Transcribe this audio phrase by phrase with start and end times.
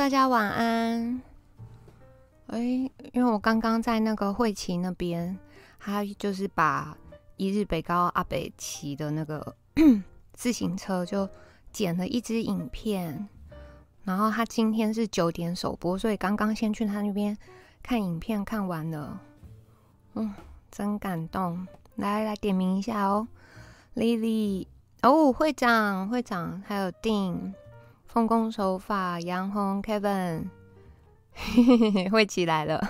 [0.00, 1.20] 大家晚安。
[2.46, 2.58] 哎，
[3.12, 5.38] 因为我刚刚在那个慧琪那边，
[5.78, 6.96] 他就是把
[7.36, 9.54] 一日北高阿北骑的那个
[10.32, 11.28] 自行车就
[11.70, 13.28] 剪了一支影片，
[14.02, 17.36] 然后他今天是九点首播，所以刚刚先去他那边
[17.82, 19.20] 看影片，看完了，
[20.14, 20.32] 嗯，
[20.70, 21.66] 真感动。
[21.96, 23.28] 来来点名一下哦
[23.94, 24.66] ，Lily，
[25.02, 27.52] 哦，会长，会长，还有定。
[28.12, 30.48] 奉公守法，杨红，Kevin，
[32.10, 32.80] 慧琪来了。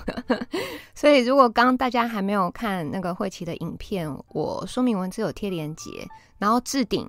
[0.97, 7.07] 所以，如果刚大家还没有看那个慧琪的影片，我说明文字有贴连接，然后置顶，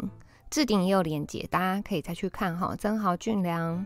[0.50, 2.76] 置顶也有连接，大家可以再去看哈。
[2.76, 3.86] 曾豪、俊良、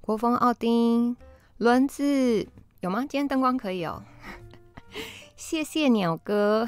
[0.00, 1.14] 国风、奥丁、
[1.58, 2.48] 轮子
[2.80, 3.00] 有吗？
[3.00, 4.02] 今天灯光可以哦。
[5.36, 6.66] 谢谢鸟哥，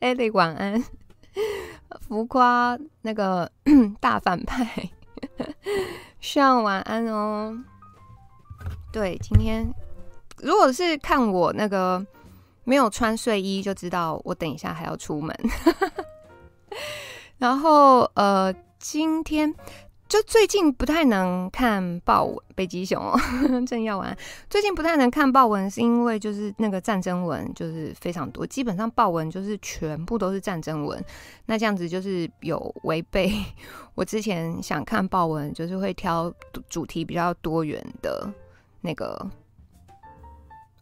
[0.00, 0.82] 艾莉晚安。
[2.00, 3.48] 浮夸那个
[4.00, 4.90] 大反派。
[6.20, 7.56] 上晚安哦。
[8.92, 9.72] 对，今天
[10.38, 12.04] 如果是看我那个
[12.64, 15.36] 没有穿睡衣，就知道我等一下还要出门。
[17.38, 19.54] 然后呃，今天。
[20.12, 23.18] 就最近不太能看报文，北极熊哦，
[23.66, 24.14] 正要玩。
[24.50, 31.02] 最近不太能看报文，是因为就是那个战争文就是非常多，基本上报文就是全部都是战争文。
[31.46, 33.32] 那这样子就是有违背
[33.96, 36.30] 我之前想看豹文，就是会挑
[36.68, 38.30] 主题比较多元的
[38.82, 39.26] 那个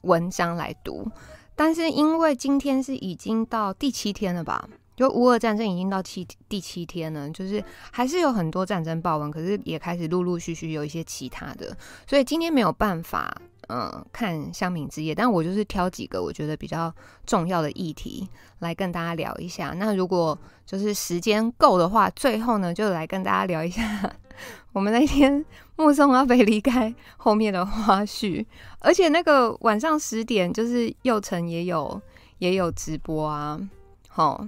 [0.00, 1.08] 文章来读。
[1.54, 4.68] 但是因为今天是已经到第七天了吧？
[5.00, 11.74] 就乌俄战争已经到七第七天了，就是还是有很多战争报文，可是也开始陆陆续续有一些其他的，
[12.06, 13.34] 所以今天没有办法，
[13.70, 16.94] 嗯，看乡民之夜，但我就是挑几个我觉得比较
[17.24, 19.72] 重要的议题来跟大家聊一下。
[19.78, 24.14] 那如果就是时间够的话，最后呢就来跟大家聊一下
[24.74, 25.42] 我们那天
[25.76, 28.44] 目送阿北离开后面的花絮，
[28.80, 31.98] 而且那个晚上十点就是祐诚也有
[32.36, 33.58] 也有直播啊，
[34.06, 34.46] 好。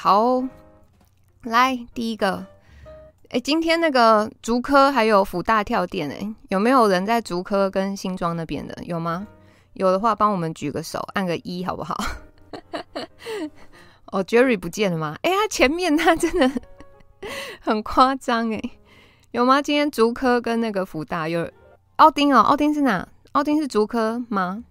[0.00, 0.44] 好，
[1.42, 2.46] 来第一个，
[3.30, 8.78] 哎，今天那个竹科还有福大跳电，哎，有没有人在竹科跟新庄那边的？
[8.84, 9.26] 有吗？
[9.72, 11.96] 有的话，帮我们举个手，按个一，好不好？
[14.12, 15.16] 哦，Jerry 不见了吗？
[15.22, 16.48] 哎，他前面他真的
[17.60, 18.62] 很夸张，哎，
[19.32, 19.60] 有吗？
[19.60, 21.50] 今天竹科跟那个福大有
[21.96, 23.08] 奥丁哦，奥丁是哪？
[23.32, 24.62] 奥丁是竹科吗？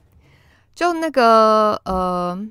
[0.74, 2.48] 就那个呃。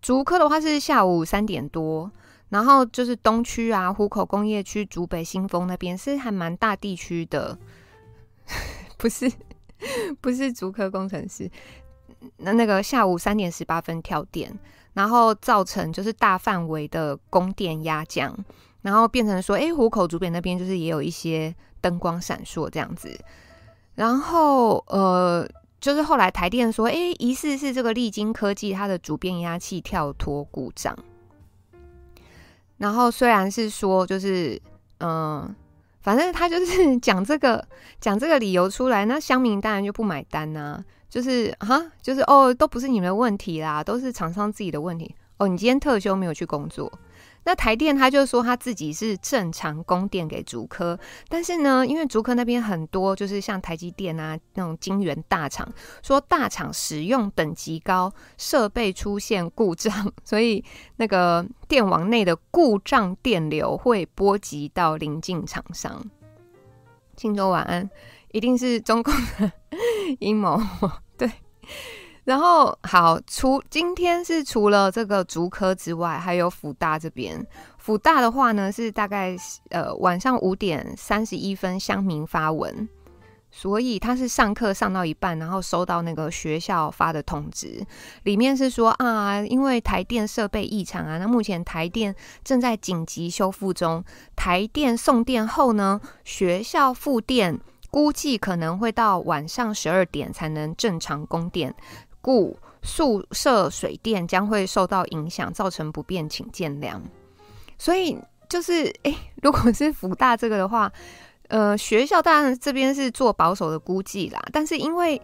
[0.00, 2.10] 竹科的话是下午三点多，
[2.50, 7.58] 然后就是东区啊，湖口工业区、竹北新丰那边是还蛮大地区的，
[8.96, 9.30] 不是
[10.20, 11.50] 不是竹科工程师，
[12.38, 14.56] 那那个下午三点十八分跳电，
[14.94, 18.34] 然后造成就是大范围的供电压降，
[18.82, 23.18] 然后变成说，哎，湖口竹北那边就是也有一些灯光闪烁这样子，
[23.94, 25.48] 然后呃。
[25.80, 30.96] 就是后来台电说，哎、疑似是这个利晶科技它的主变压器跳脱故障。
[32.78, 34.60] 然后虽然是说，就是
[35.00, 35.54] 嗯，
[36.00, 37.66] 反正他就是 讲这个
[38.00, 45.14] 讲这个理由出来，那乡民当然就不买单呐、就是哈，就是哦，都不是你们的问题啦，都是厂商自己的问题。
[45.38, 46.92] 哦，你今天特休没有去工作。
[47.48, 51.00] 那台电他就说他自己是正常供电给竹科，
[51.30, 55.66] 但是呢，因为竹科那边很多就是像台积电啊那种晶圆大厂，
[56.02, 60.62] 说大厂使用等级高，设备出现故障， 所以
[60.96, 66.04] 那个电网内的故障电流会波及到邻近厂商。
[67.16, 67.88] 庆州晚安，
[68.32, 69.50] 一定是中共的
[70.20, 70.60] 阴谋，
[71.16, 71.32] 对。
[72.28, 77.42] 然后好，除今天是除了这个竹科之外，还有辅大这边。
[77.78, 79.34] 辅大的话呢，是大概
[79.70, 82.86] 呃晚上五点三十一分乡民发文，
[83.50, 87.82] 所以他是上课上到一半，然后收到那个学校发的通知，
[88.24, 92.14] 里面是说啊，因为台电设备异常啊，那目前台电
[92.44, 94.04] 正在紧急修复中，
[94.36, 97.58] 台电送电后呢，学校复电
[97.90, 101.74] 估计可能会到晚上十二点才能正常供电。
[102.20, 107.00] 故宿舍水电将会受到影响，造成不便，请见谅。
[107.78, 108.18] 所以
[108.48, 110.92] 就是，诶，如果是辅大这个的话，
[111.48, 114.42] 呃，学校当然这边是做保守的估计啦。
[114.52, 115.20] 但是因为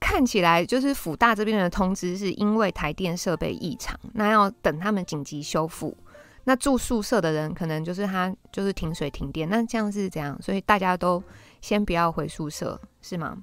[0.00, 5.96] 看起来就是辅大这边的通知是因为台电设备异常，那要等他们紧急修复。
[6.44, 10.40] 那住宿舍的人可能就是他就是停水停电，那这样是怎样？
[10.40, 11.22] 所以大家都
[11.60, 13.36] 先不要回宿舍，是吗？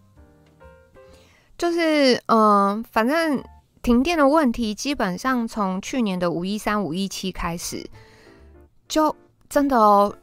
[1.58, 3.44] 就是嗯、反正
[3.82, 7.88] 停电的问题，基本上从去年的五一三、五一七开始，
[8.88, 9.16] 就
[9.48, 10.16] 真的哦，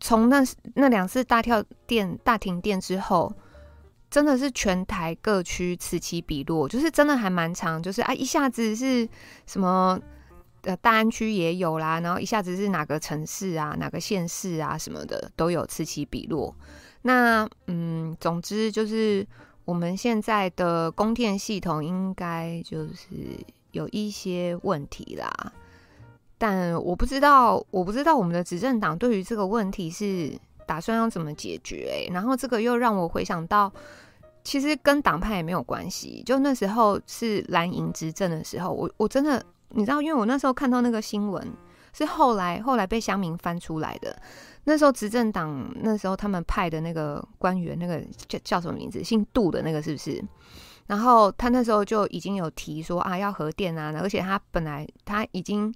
[0.00, 0.42] 从那
[0.74, 3.32] 那两次大跳电、大停电之后，
[4.10, 9.08] 真的是全台各区此起彼落，就是真的还蛮长，就是啊，一下子是
[9.46, 9.98] 什么
[10.62, 16.54] 呃大安区也有啦，然后一下子是哪个城市啊、哪个县市啊什么的都有此起彼落。
[17.02, 19.26] 那嗯，总之就是
[19.64, 23.06] 我们现在的供电系统应该就是
[23.70, 25.52] 有一些问题啦，
[26.36, 30.32] 但我不知道，我不知道我们的执政党对于这个问题是
[30.66, 31.88] 打算要怎么解决？
[31.88, 33.72] 欸，然后这个又让我回想到，
[34.42, 36.22] 其实跟党派也没有关系。
[36.26, 41.46] 就那时候是蓝营执政的时候，我我真的你知道，因为我那时候看到那个新闻，
[41.92, 44.16] 是后来后来被乡民翻出来的。
[44.64, 49.02] 那时候执政党那时候他们派的那个官员，那个叫叫什么名字？
[49.02, 50.22] 姓杜的那个是不是？
[50.86, 55.74] 然后他那时候就已经有提说啊，要核电啊，而且他本来他已经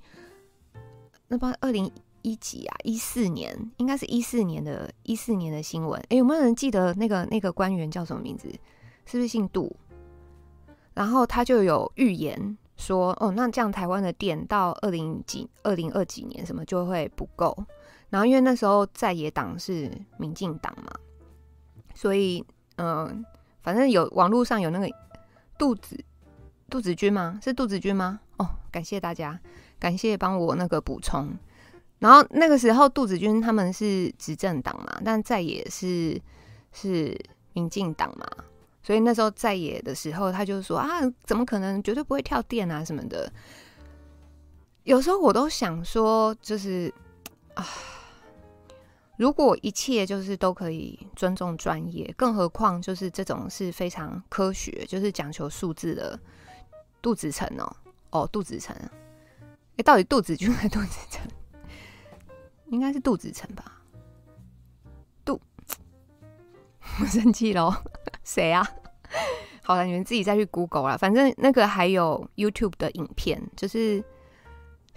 [1.29, 1.91] 那帮二零
[2.23, 6.01] 一几啊，一四年应该是一四年的一四年的新闻。
[6.09, 8.49] 哎，有没有人记得那个那个官员叫什么名字？
[9.05, 9.75] 是不是姓杜？
[10.95, 17.57] 然后他就有预言说，哦，那这样台湾的电到二零几二零二几年什么就会不够。
[18.09, 20.93] 然后因为那时候在野党是民进党嘛，
[21.95, 22.45] 所以
[22.77, 23.25] 嗯、
[23.63, 24.89] 反正有网络上有那个
[25.59, 25.99] 杜子
[26.69, 27.41] 杜子君吗？
[27.43, 28.21] 是杜子君吗？
[28.37, 29.39] 哦，感谢大家，
[29.79, 31.37] 感谢帮我那个补充。
[31.99, 36.21] 然后那个时候杜子君他们是执政党嘛，但在野是
[36.73, 37.19] 是
[37.55, 38.27] 民进党嘛，
[38.87, 43.29] 所以那时候在野的时候，他就说啊，怎么可能绝对不会跳电啊什么的。
[44.85, 46.95] 有时候我都想说，就是
[47.55, 47.67] 啊。
[49.17, 56.21] 如果一切就是都可以尊重专业，更何况就是这种是非常科学，就是讲求数字的
[57.03, 57.77] 杜子成哦
[58.11, 58.77] 哦杜子成，
[59.79, 61.27] 哎，到底杜子君还是杜子成？
[62.69, 63.76] 应该是杜子成吧？
[67.01, 67.75] 我生气喽！
[68.25, 68.67] 谁啊？
[69.63, 74.03] 好了，你们自己再去 Google 啦，反正那个还有 YouTube 的影片，就是。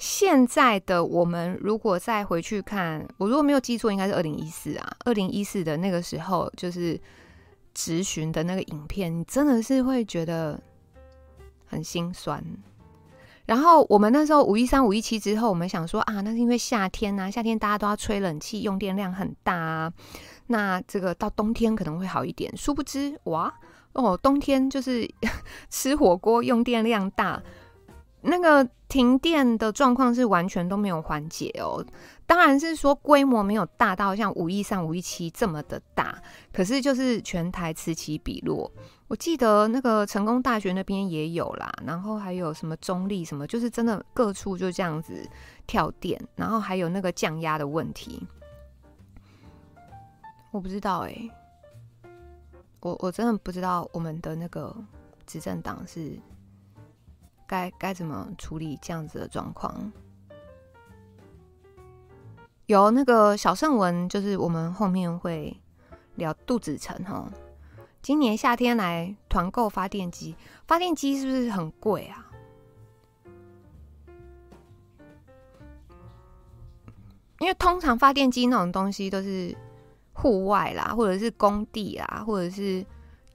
[0.01, 6.97] 现在的我们，如果再回去看，我如果没有记错，应该是二零一四啊，二零一四的那个时候，就是
[7.73, 10.57] 直询的那个影片，你真的是会觉得
[11.65, 12.41] 很心酸。
[13.45, 19.91] 然后我们那时候五一三、五一七之后，我们想说啊，那是因为夏天啊，夏天大家都要吹冷气，用电量很大啊，
[20.49, 22.51] 那这个到冬天可能会好一点。
[22.57, 23.53] 殊不知，哇
[23.93, 25.09] 哦，冬天就是
[25.69, 27.41] 吃火锅用电量大。
[28.21, 31.81] 那个停电的状况是完全都没有缓解哦，
[32.25, 38.69] 当然是说规模没有大到像五一三、五一七这么的大，可是就是全台此起彼落。
[39.07, 45.25] 我记得那个成功大学那边也有啦，然后还有什么中立什么，就是真的各处就这样子
[45.65, 48.27] 跳电，然后还有那个降压的问题，
[50.51, 51.29] 我不知道哎、
[52.79, 54.75] 我我真的不知道我们的那个
[55.25, 56.19] 执政党是。
[57.51, 59.91] 该该怎么处理这样子的状况？
[62.67, 65.59] 有那个小圣文，就是我们后面会
[66.13, 67.27] 聊杜子成哈。
[68.03, 70.35] 今年夏天来团购发电机，
[70.67, 72.29] 发电机是不是很贵啊？
[77.39, 79.57] 因为通常发电机那种东西都是
[80.21, 82.85] 户外啦，或者是工地啦，或者是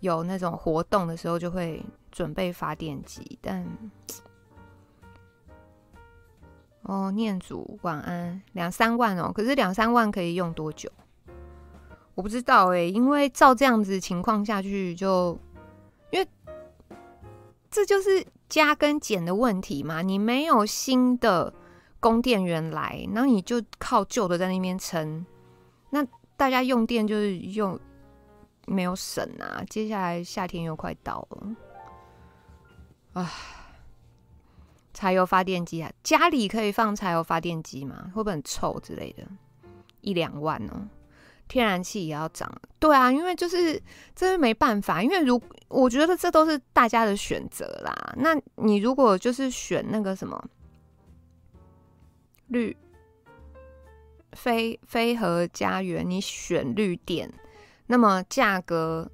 [0.01, 1.83] 有那种活动的时候就会。
[2.15, 3.67] 准备发电机，但
[6.83, 10.89] 哦，念祖晚安，两三万哦，可是两三万可以用多久？
[12.15, 15.37] 我不知道哎，因为照这样子情况下去就，
[16.13, 16.29] 因为
[17.69, 20.01] 这就是加跟减的问题嘛。
[20.01, 21.53] 你没有新的
[21.99, 25.27] 供电源来，然后你就靠旧的在那边撑，
[26.45, 27.81] 大家用电就是用
[28.67, 29.65] 没有省啊。
[29.71, 31.57] 接下来夏天又快到了。
[33.15, 33.33] 啊，
[34.93, 38.13] 柴油发电机啊，家里可以放柴油发电机吗？
[38.15, 39.27] 会不会很臭之类的？
[40.03, 40.87] 一两万哦，
[41.49, 42.53] 天然气也要涨。
[42.79, 43.83] 对啊，因为就是
[44.15, 48.15] 这是没办法，因为如我觉得这都是大家的选择啦。
[48.19, 50.47] 那你如果就是选那个什么
[52.49, 52.77] 绿
[54.35, 57.33] 非非核家园，你选绿电，
[57.87, 59.11] 那么价格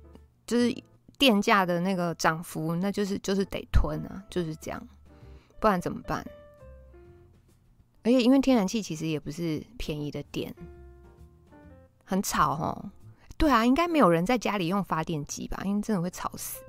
[0.46, 0.74] 就是。
[1.20, 4.88] 电价的那个涨幅，那就是就是得吞啊，就是这样，
[5.60, 6.26] 不然怎么办？
[8.02, 10.54] 而且因为天然气其实也不是便宜的电，
[12.06, 12.90] 很吵哦。
[13.36, 15.60] 对啊，应该没有人在家里用发电机吧？
[15.66, 16.62] 因为真的会吵死。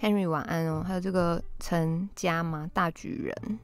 [0.00, 3.58] Henry 晚安哦，还有这个陈家吗，大举人。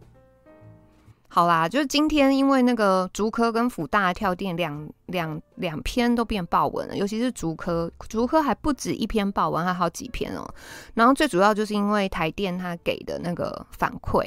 [1.34, 10.46] 好啦，就是今天因为那个竹科跟福大跳电两两两篇都变爆文了，尤其是竹科，竹科还不止一篇爆文，还好几篇哦。
[10.92, 14.26] 然后最主要就是因为台电他给的那个反馈，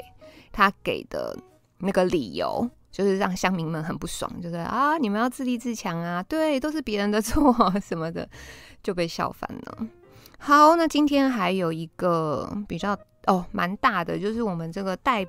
[0.52, 1.38] 他给的
[1.78, 8.28] 那个理由，就是让乡民们很不爽，就是啊，你们要自立自强啊，对，都是别人的错 什么的，
[8.82, 9.88] 就被笑翻了。
[10.40, 12.98] 好，那今天还有一个比较
[13.28, 15.24] 哦蛮大的，就是我们这个代。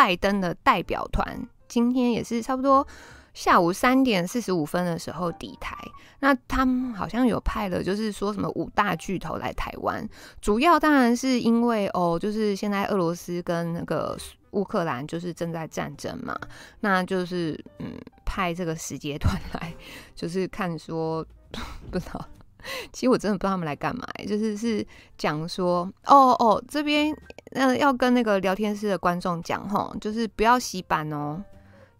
[0.00, 2.86] 拜登的代表团今天也是差不多
[3.34, 5.76] 下午三点四十五分的时候抵台。
[6.20, 10.08] 那他们好像有派了，就是说什么五大巨头来台湾，
[10.40, 14.16] 主要当然是因为哦，就是现在俄罗斯跟那个
[14.52, 16.34] 乌克兰就是正在战争嘛，
[16.80, 17.92] 那就是嗯
[18.24, 19.74] 派这个使节团来，
[20.14, 21.22] 就是看说
[21.92, 22.26] 不知道。
[22.92, 24.86] 其实我真的不知道他们来干嘛，就是是
[25.16, 27.14] 讲说，哦哦，这边
[27.52, 31.42] 呃要跟那个聊天室的观众讲吼，就是不要洗版哦，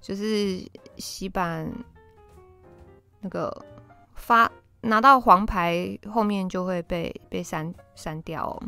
[0.01, 0.63] 就是
[0.97, 1.71] 洗版
[3.21, 3.55] 那个
[4.15, 4.51] 发
[4.83, 8.63] 拿到黄牌后面就会被被删删掉哦。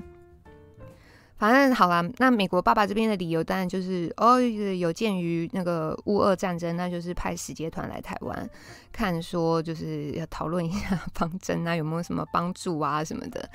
[1.43, 8.49] 反正好啦，那美国爸爸这边的理由当然就是哦，有鉴于那个乌俄战争，那就是派使节团来台湾
[8.93, 13.51] 看，说就是要讨论一下 方针啊，有没有什么帮助啊什么的。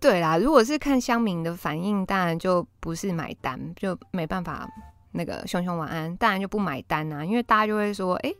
[0.00, 4.68] 对啦，如果是看乡民的反应，当然就不是买单，就没办法
[5.12, 8.34] 那个熊熊晚安，当然就不买单啊，因为大家就会说，哎，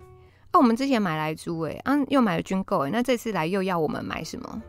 [0.53, 4.63] 那、我们之前买来猪，哎，啊又买了军购，哎，那这次来又要我们买什么？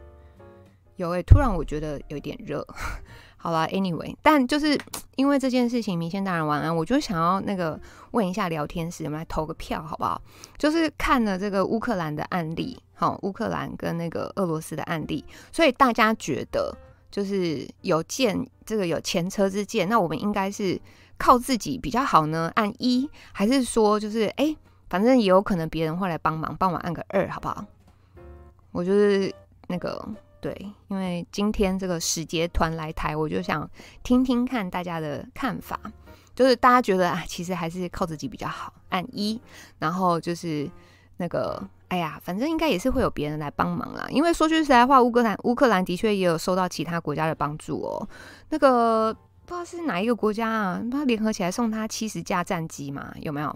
[0.98, 2.66] 有诶、欸，突然我觉得有点热。
[3.38, 4.80] 好啦，Anyway，但就是
[5.18, 7.78] 因为这件事情，明先大人晚安，我就想要那个
[8.12, 10.22] 问一下聊天室，我们来投个票好不好？
[10.58, 16.74] 就是看了这个乌克兰的案例，好，乌克兰跟那个俄罗斯的案例，所以大家觉得
[17.12, 20.80] 就是有鉴这个有前车之鉴，那我们应该是
[21.18, 22.50] 靠自己比较好呢？
[22.56, 24.56] 按一，还是说就是哎、
[24.90, 27.66] 反正也有可能别人会来帮忙，帮我按个二好不好？
[28.72, 29.36] 我就是
[29.68, 30.08] 那个。
[30.44, 33.68] 对，因为今天这个使节团来台，我就想
[34.04, 35.80] 听听看大家的看法。
[36.36, 39.40] 就是大家觉得啊，其实还是靠自己比较好，按一。
[39.80, 40.70] 然后就是
[41.18, 44.06] 那个，哎呀，反正应该也是会有别人来帮忙啦。
[44.10, 48.10] 因为说句实在话，乌克兰乌克兰的确也有受到其他国家的帮助哦。
[48.50, 49.14] 那个
[49.46, 53.56] 不知道是哪一个国家啊，他联合起来送他七十架战机嘛，有没有？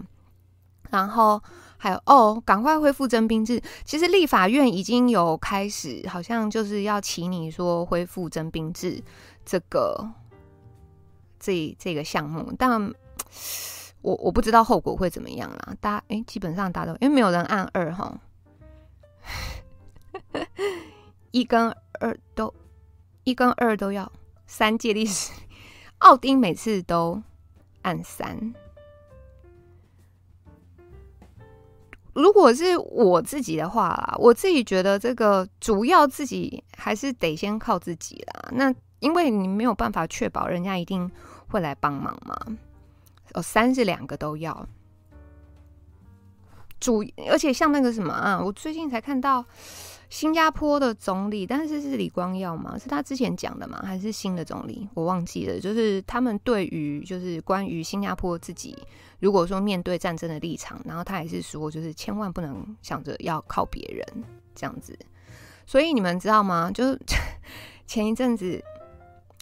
[0.90, 1.42] 然后
[1.78, 3.62] 还有哦，赶快恢复征兵制。
[3.84, 9.02] 其实立法院已经有开始，好像就是要请你说恢复征兵制
[9.46, 10.06] 这个
[11.38, 12.92] 这这个项目，但
[14.02, 15.76] 我我不知道后果会怎么样啦。
[15.80, 18.20] 大家诶，基本上大家都因为没有人按二哈，
[21.30, 22.52] 一跟二都
[23.24, 24.10] 一跟二都要
[24.46, 25.32] 三届历史，
[25.98, 27.22] 奥丁每次都
[27.82, 28.52] 按三。
[32.18, 38.50] 如果是我自己的话，我自己觉得这个主要自己还是得先靠自己啦。
[38.52, 41.10] 那因为你没有办法确保人家一定
[41.48, 42.36] 会来帮忙嘛。
[43.34, 44.66] 哦，三是两个都要。
[46.80, 49.44] 主而且像那个什么啊，我最近才看到。
[50.10, 52.78] 新加坡的总理，但是是李光耀吗？
[52.78, 53.78] 是他之前讲的吗？
[53.84, 54.88] 还是新的总理？
[54.94, 55.60] 我忘记了。
[55.60, 58.74] 就是他们对于就是关于新加坡自己，
[59.20, 64.98] 如果说面对战争的立场，然后他也是说，就是千万不能想着要靠别人这样子。
[65.66, 66.70] 所以你们知道吗？
[66.72, 66.98] 就是
[67.86, 68.62] 前一阵子，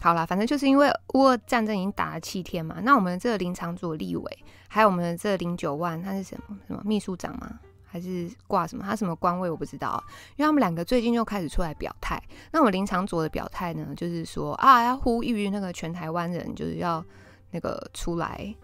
[0.01, 7.61] 好啦，反正就是因为乌俄战争已经打了七天嘛，那我们这个林昶佐立委，还有我们这个林九万，他是什么什么秘书长吗？
[7.85, 8.85] 还是挂什么？
[8.85, 10.03] 他什么官位我不知道，
[10.37, 12.21] 因为他们两个最近就开始出来表态。
[12.51, 17.03] 那我们林长佐的表态呢，就是说啊，要呼吁那个全台湾人，就是要
[17.53, 18.55] 那个出来，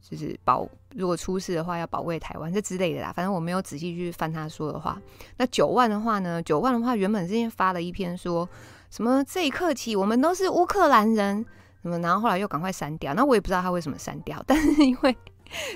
[0.00, 3.12] 就是保，如果出事的话要保卫台湾这之类的啦。
[3.12, 5.00] 反正我没有仔细去翻他说的话。
[5.36, 6.42] 那九万的话呢？
[6.42, 8.48] 九万的话原本之前发了一篇说
[8.90, 11.44] 什么这一刻起我们都是乌克兰人，
[11.82, 13.14] 什么，然后后来又赶快删掉。
[13.14, 15.16] 那我也不知道他为什么删掉， 但是因为。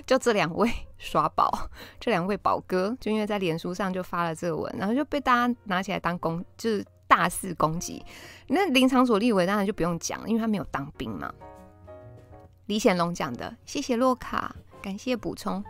[0.04, 1.50] 就这两位耍宝，
[1.98, 8.04] 这两位宝哥，就因为在脸书上就发了这个文，然后就被大家拿起来当攻，就是大肆攻击。
[8.48, 11.32] 那林场佐立委当然就不用讲，因为他没有当兵嘛。
[12.66, 15.62] 李显龙讲的，谢谢洛卡，感谢补充。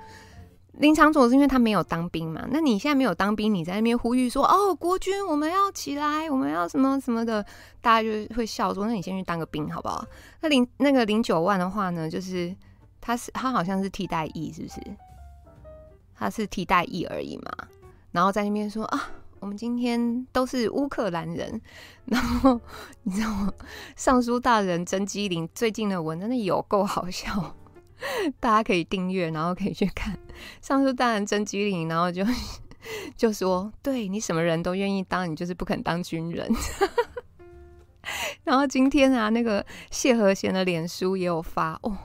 [0.73, 2.47] 林昶佐是因为他没有当兵嘛？
[2.51, 7.45] 那你现在没有当兵，你在那边呼吁说哦，国军我们要起来，我们要什么什么的，
[7.81, 10.05] 大家就会笑说，那你先去当个兵好不好？
[10.41, 12.55] 那零那个零九万的话呢，就是。
[13.05, 14.81] 他是他好像是替代役，是不是？
[16.15, 17.51] 他是替代役而已嘛。
[18.13, 19.11] 然后在那边说啊，
[19.43, 21.61] 我们今天都是乌克兰人。
[22.05, 22.61] 然后
[23.03, 23.53] 你知道吗？
[23.97, 27.57] 尚书大人甄基林最近的文真的有够好笑。
[28.39, 30.17] 大家可以订阅，然后可以去看。
[30.61, 32.25] 上次当然甄姬灵，然后就
[33.17, 36.49] 就说：“对你什么人都愿意当，你就是不肯当军人。
[38.45, 41.99] ”然后今天啊，那个谢和弦的脸书也有发哦。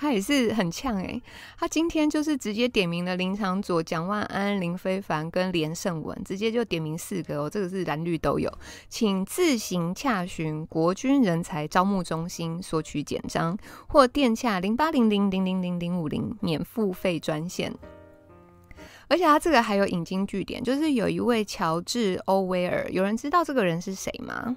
[0.00, 1.20] 他也是很呛诶、
[1.58, 8.48] 他今天就是直接点名了林长佐、蒋万安、林非凡跟连胜文，直接就点名四个哦，这个是蓝绿都有，
[8.88, 17.74] 请自行洽询国军人才招募中心索取简章，或电洽零八零零零零零零五零免付费专线。
[19.08, 24.54] 而且他这个还有引经据典，就是有一位乔治·欧威尔，有人知道这个人是谁吗？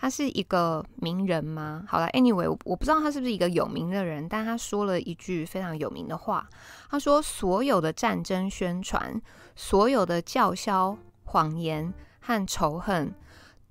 [0.00, 1.84] 他是一个名人吗？
[1.86, 6.48] 好了，anyway，我我不知道他是不是一个有名的人，但他说了一句非常有名的话。
[6.88, 9.20] 他说：“所有的战争宣传，
[9.54, 13.14] 所有的叫嚣、谎言和仇恨，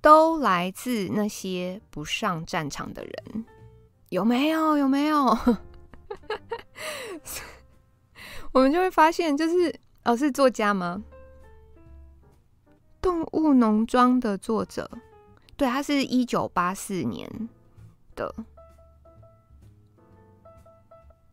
[0.01, 3.45] 都来自那些不上战场的人。”
[4.09, 4.77] 有没有？
[4.77, 5.25] 有没有？
[8.53, 11.03] 我们就会发现，就是哦，是作家吗？
[13.01, 14.89] 动物农庄的作者。
[15.59, 17.29] 对，他是一九八四年
[18.15, 18.33] 的，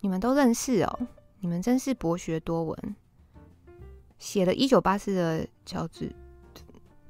[0.01, 1.07] 你们都认识哦，
[1.39, 2.95] 你们真是博学多闻，
[4.19, 6.13] 写了一九八四的乔治，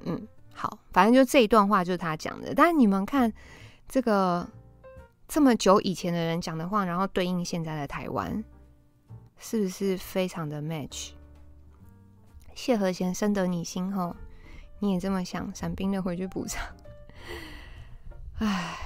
[0.02, 2.54] 嗯，好，反正就这一段话就是他讲的。
[2.54, 3.34] 但是你们看
[3.88, 4.48] 这个
[5.28, 8.44] 这么久以前的人讲的话，然后对应现在的台湾，
[9.40, 11.14] 是不是非常的 match？
[12.54, 14.16] 谢和弦深得你心吼，
[14.78, 16.64] 你也这么想，伞兵的回去补偿。
[18.39, 18.77] 唉，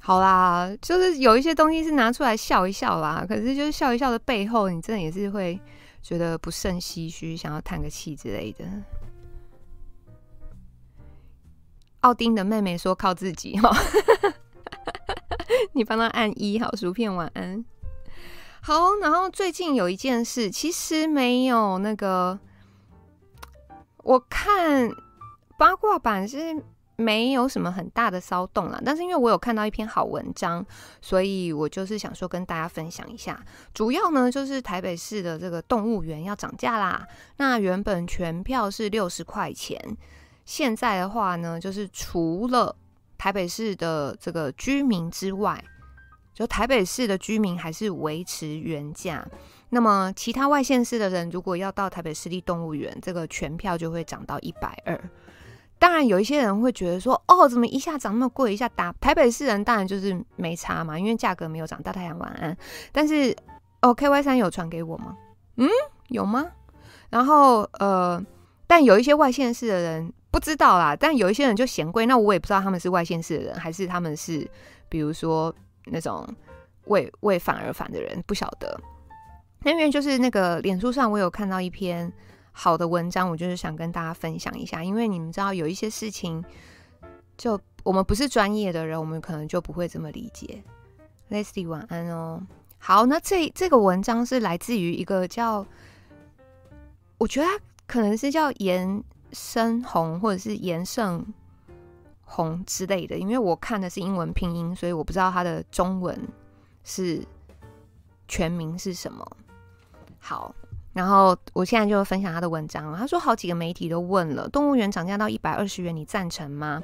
[0.00, 3.24] 好啦，就是有一些东西是拿出来笑一笑啦。
[3.28, 5.60] 可是就是笑一笑的背后，你真的也是会
[6.02, 8.64] 觉得不胜唏嘘，想要叹个气之类的。
[12.00, 13.70] 奥丁的妹妹说：“靠自己哈。
[15.74, 17.64] ”你帮他按一好，薯片晚安。
[18.60, 22.40] 好，然后最近有一件事，其实没有那个，
[23.98, 24.90] 我看
[25.56, 26.64] 八卦版是。
[27.00, 30.66] 没有什么很大的骚动啦，但是因为我有看到一篇好文章，
[31.00, 33.40] 所以我就是想说跟大家分享一下。
[33.72, 37.06] 主要呢就是台北市的这个动物园要涨价啦。
[37.36, 39.80] 那原本全票是六十块钱，
[40.44, 42.74] 现在的话呢，就是除了
[43.16, 45.62] 台北市的这个居民之外，
[46.34, 49.24] 就台北市的居民还是维持原价。
[49.68, 55.00] 那么其他外县市的人如果要到台北市立动物园，这个全票就会涨到一百二。
[55.78, 58.52] 当然，有一些人会觉得说：“哦，怎么一下涨那么贵？
[58.52, 62.56] 一下打台北市人当然就是没差嘛，因为价格没有涨。”大太阳晚安。
[62.90, 63.34] 但是，
[63.82, 65.16] 哦，KY 三有传给我吗？
[65.56, 65.68] 嗯，
[66.08, 66.46] 有吗？
[67.10, 68.20] 然后，呃，
[68.66, 70.96] 但有一些外县市的人不知道啦。
[70.96, 74.48] 但有一些人就嫌贵，那我也不知道他们是外县市的人，还是他们是
[74.88, 75.54] 比如说
[75.86, 76.28] 那种
[76.86, 78.78] 为为反而反的人，不晓得。
[79.62, 82.12] 那因为就是那个脸书上，我有看到一篇。
[82.60, 86.44] 好的文章，我就是想跟大家分享一下，因为你们知道有一些事情，
[87.36, 90.60] 就我们不是专业的人，我们可能就不会这么理解。
[91.30, 92.44] Leslie 晚安哦。
[92.78, 95.64] 好，那这这个文章是来自于一个叫，
[97.18, 101.24] 我觉得他可能是叫颜深红或者是颜胜
[102.24, 106.20] 红之类的，因为我看的是英文拼音，所以我不知道他的中文
[106.82, 107.24] 是
[108.26, 109.24] 全名是什么。
[110.18, 110.52] 好。
[110.92, 112.96] 然后我现在就分享他的文章。
[112.96, 116.82] 他说，好几个媒体都问了，动物园涨价到一百二十元，你赞成吗？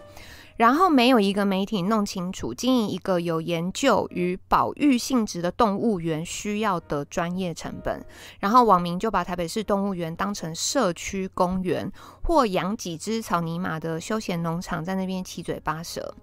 [0.56, 8.04] 然后没有一个媒体弄清楚，经营一个有研究与保育性质的动物园需要的专业成本。
[8.38, 11.90] 然后网民就把台北市动物园当成社区公园，
[12.22, 16.14] 或养几只草泥马的休闲农场，在那边七嘴八舌。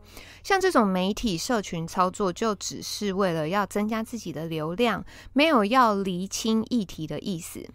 [0.44, 7.68] 像这种媒体社群操作，就只是为了要增加自己的流量，没有要厘清议题的意思。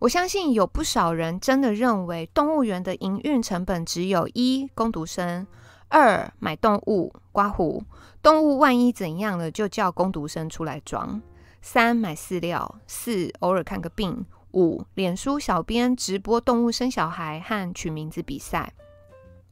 [0.00, 5.46] 我相信有不少人真的认为，动物园的营运成本只有一工读生，
[5.92, 7.84] 二买动物刮胡，
[8.22, 11.20] 动物万一怎样了，就叫工读生出来装，
[11.60, 18.72] 三买饲料，四偶尔看个病，五脸书小编直播动物生小孩和取名字比赛。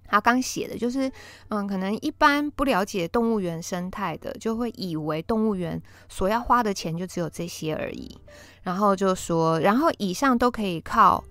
[0.08, 1.12] 他刚写的就是，
[1.50, 8.18] 嗯，可能一般不了解动物园生态的，就会以为动物园所要花的钱就只有这些而已。
[8.62, 11.22] 然后就说，然后以上都可以靠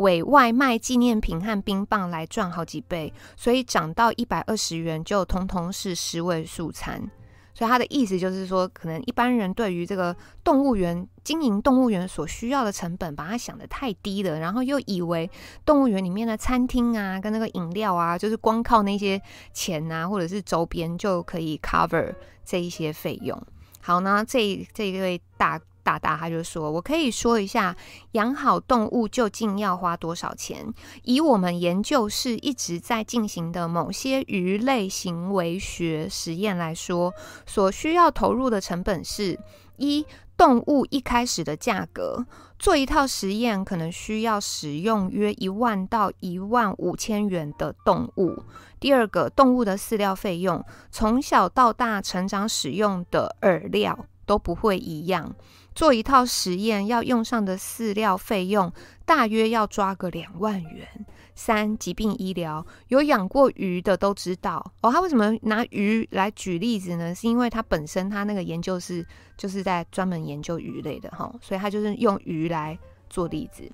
[0.00, 7.10] 委外卖纪念品和冰棒来赚好几倍，所以涨到一百二十元就通通是十位数餐。
[7.52, 15.30] 所以他的意思就是说，可能一般人对于这个动物园经营动物园所需要的成本，把它想得太低了，然后又以为
[15.66, 19.20] 动物园里面的餐厅啊，跟那个饮料啊，就是光靠那些
[19.52, 23.38] 钱啊，或者是周边就可以 cover 这一些费用。
[23.82, 27.76] 好呢，这这一位大大大他就说，我可以说一下
[28.12, 30.72] 养好动物究竟要花多少钱？
[31.02, 37.12] 以我们研究室一直在进行的某些鱼类行为学实验来说，
[37.46, 39.38] 所需要投入的成本是：
[39.76, 42.26] 一、动物一开始的价格，
[42.58, 48.42] 做一套实验可能需要使用约一万到一万五千元的动物。
[48.78, 55.34] 第二个，动物的饲料费用，从小到大成长使用的饵料都不会一样。
[55.80, 58.70] 做一套实验要用上的饲料费用
[59.06, 60.86] 大约要抓个两万元。
[61.34, 64.92] 三、疾病医疗，有养过鱼的都知道哦。
[64.92, 67.14] 他为什么拿鱼来举例子呢？
[67.14, 69.02] 是因为他本身他那个研究是
[69.38, 73.66] 就是在专门研究鱼类的哈，所以他就是用鱼来做例子。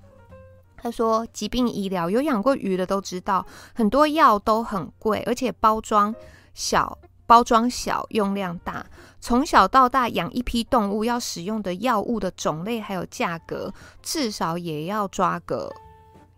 [0.77, 6.14] 他说，疾病医疗，有养过鱼的都知道，很多药都很贵，而且包装
[6.55, 6.97] 小。
[7.29, 8.87] 包装小，用量大。
[9.26, 15.68] 从小到大养一批动物，要使用的药物的种类还有价格，至少也要抓个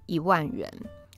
[0.07, 0.73] 一万元。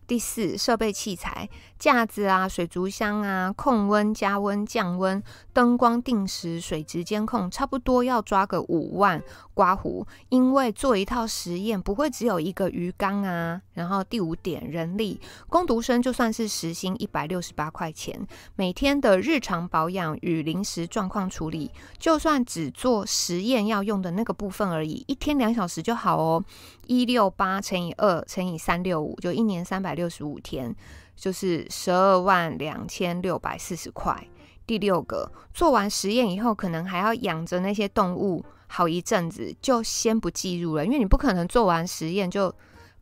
[0.05, 1.49] 第四，设备器材。
[1.81, 5.21] 架子啊，水族箱啊，控温、加温、降温，
[5.55, 9.23] 灯光定时，水质监控，差不多要抓个五万
[9.55, 10.07] 刮胡。
[10.29, 13.63] 因为做一套实验不会只有一个鱼缸啊。
[13.73, 26.45] 然后第五点，人力，工读生就算是时薪一百六十八块钱，每天的日常保养与临时状况处理，就算只做实验要用的那个部分而已，一天两小时就好哦。
[26.87, 30.77] 一六八乘以二乘以三六五，就一年三百六十五天。
[31.21, 34.27] 就是十二万两千六百四十块。
[34.67, 42.55] 第六个，做完实验以后，可能还要养着那些动物好一阵子，就先不计入了，因为你不可能做完实验就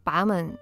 [0.02, 0.59] 把它们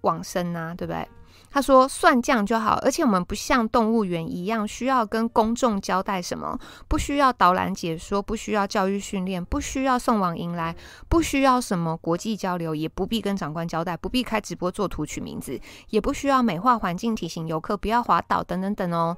[0.00, 1.06] 往生啊，对不对？
[1.54, 10.74] 他说：“算这样就好，而且我们不像动物园一样需要跟公众交代什么，不需要导览解说，不需要教育训练，不需要送往迎来，
[11.10, 15.60] 不需要什么国际交流，也不必跟长官交代，不必开直播做图取名字，
[15.90, 19.14] 也不需要美化环境，提醒游客不要滑倒等等等哦。”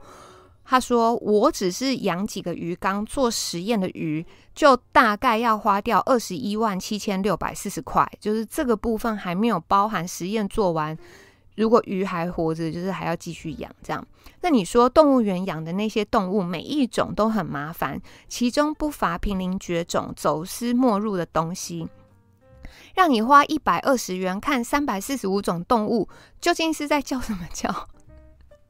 [0.66, 10.99] 他说：“我只是养几个鱼缸做实验的鱼，就大概要花掉二十一万七千六百四十块，就是这个部分还没有包含实验做完。”
[11.57, 14.07] 如果鱼还活着，就是还要继续养这样。
[14.40, 21.88] 那你说动物园养的那些动物，每一种都很麻烦，其中不乏濒临绝种、走失没入的东西。
[22.95, 26.09] 让你花一百二十元看三百四十五种动物，
[26.40, 27.88] 究竟是在叫什么叫？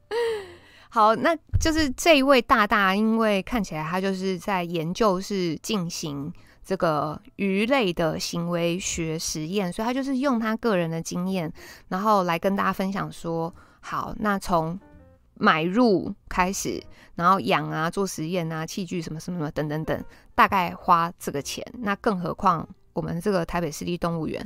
[0.89, 6.31] 好，那就是这一位大大，因为看起来他就是在研究室进行。
[6.65, 11.51] 这个鱼类的行为学实验，所以他就是用他个人的经验，
[11.89, 14.77] 然后来跟大家分享说：好，那从
[15.35, 16.81] 买入开始，
[17.13, 21.63] 然后养啊、做实验啊、器具什么什么什么等等等，大概花这个钱。
[21.77, 24.41] 那更何况我们这个台北市立动物园，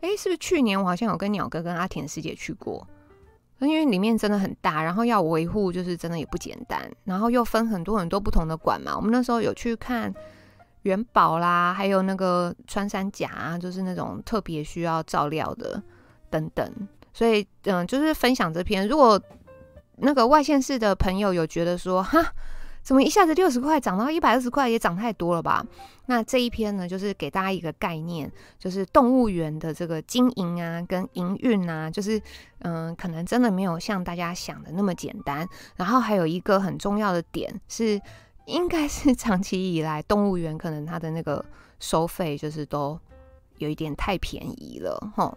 [0.00, 2.88] 诶，是不是去年我好像有跟鸟哥跟阿田师姐去过？
[3.58, 8.96] 因为里面真的很大，然后要维护就是真的也不简单，然后又分很多很多不同的馆嘛。
[8.96, 10.14] 我们那时候有去看。
[10.88, 15.80] 元宝啦，还有那个穿山甲啊，就是那种特别需要照料的
[16.30, 16.88] 等等。
[17.12, 18.88] 所以，嗯，就是分享这篇。
[18.88, 19.20] 如果
[19.96, 22.32] 那个外县市的朋友有觉得说，哈，
[22.82, 25.66] 怎么一下子六十块涨到一百二十块，也涨太多了吧？
[26.06, 32.22] 那这一篇呢，就是给大家一个概念，就是动物园的这个经营啊，跟营运啊，就是
[32.60, 35.46] 嗯，可能真的没有像大家想的那么简单。
[35.76, 38.00] 然后还有一个很重要的点是。
[38.48, 41.44] 应该是长期以来，动物园可能它的那个
[41.78, 42.98] 收费就是都
[43.58, 45.36] 有一点太便宜了，吼。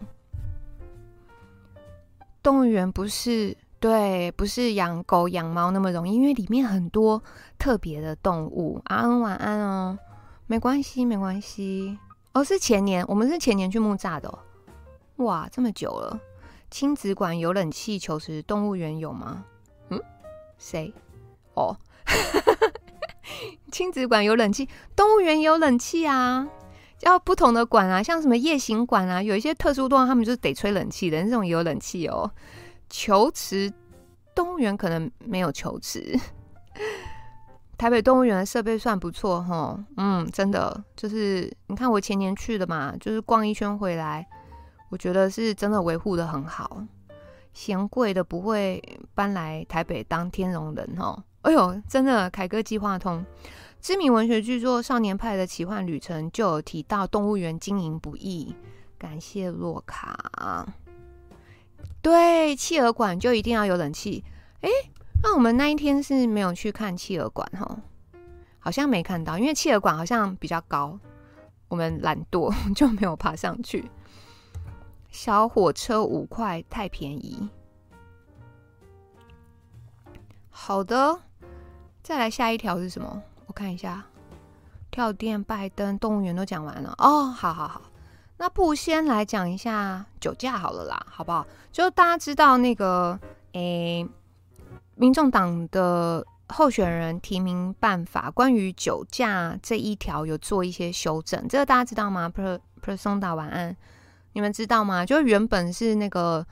[2.42, 7.22] 动物园不是，对，不是养狗养猫那么容易，因为里面很多
[7.58, 8.80] 特别的动物。
[8.86, 9.98] 阿恩晚安哦，
[10.46, 11.98] 没关系，没关系。
[12.32, 14.38] 哦，是前年，我们是前年去木栅的。
[15.16, 16.18] 哇，这么久了。
[16.70, 19.44] 亲子馆有冷气，求实动物园有吗？
[19.90, 20.02] 嗯，
[20.56, 20.92] 谁？
[21.54, 21.76] 哦。
[23.72, 26.48] 亲子馆有冷气，动物园有冷气啊。
[27.00, 32.30] 要不同的馆啊，像什么夜行馆啊，有一些特殊动物，他们就是得吹冷气的，那种也有冷气哦。
[32.88, 33.72] 球池
[34.34, 36.16] 动物园可能没有球池。
[37.76, 44.24] 台北动物园的设备算不错哈，嗯，真的就是你看我前年去的嘛，就是逛一圈回来，
[44.88, 46.86] 我觉得是真的维护得很好，
[47.52, 48.80] 嫌贵的不会
[49.12, 51.24] 搬来台北当天龙人哦。
[51.42, 53.24] 哎呦，真的，凯哥计划通。
[53.80, 58.54] 知名文学巨作《少年派的奇幻旅程》就有提到动物园经营不易，
[58.96, 60.66] 感谢洛卡。
[62.00, 64.24] 对，企鹅馆就一定要有冷气。
[64.60, 64.68] 哎，
[65.22, 67.76] 那我们那一天是没有去看企鹅馆哈。
[68.60, 70.96] 好像没看到，因为企鹅馆好像比较高，
[71.66, 73.90] 我们懒惰 就没有爬上去。
[75.10, 77.48] 小火车五块太便宜。
[80.48, 81.20] 好的，
[82.02, 83.22] 再来下一条是什么？
[83.46, 84.04] 我看一下，
[84.90, 87.26] 跳电、拜登、动物园都讲完了哦。
[87.26, 87.82] 好好好，
[88.38, 91.46] 那不先来讲一下酒驾好了啦，好不好？
[91.70, 93.16] 就大家知道那个，
[93.52, 94.04] 诶，
[94.96, 103.76] 民众党的候选人提名办法关于酒驾这一条有做一些修正，这个大家知道吗？Per Persona 晚安，
[104.32, 105.06] 你们知道吗？
[105.06, 106.44] 就原本是那个。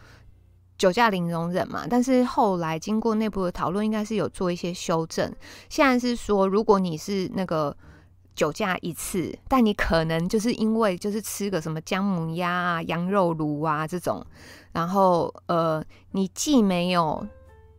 [0.81, 5.31] 酒驾零容忍嘛，但是后来经过内部的讨论，应该是有做一些修正。
[5.69, 7.77] 现在是说，如果你是那个
[8.35, 14.25] 酒驾一次，但你可能就是因为就是吃个什么姜母鸭啊、羊肉炉啊这种，
[14.73, 17.27] 然后呃，你既没有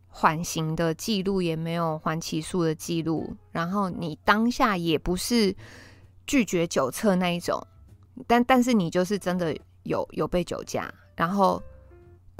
[0.07, 5.55] 缓刑的记录，也没有缓起诉的记录，然后你当下也不是
[6.27, 7.65] 拒绝酒测那一种，
[8.27, 11.59] 但但是你就是真的有有被酒驾，然后。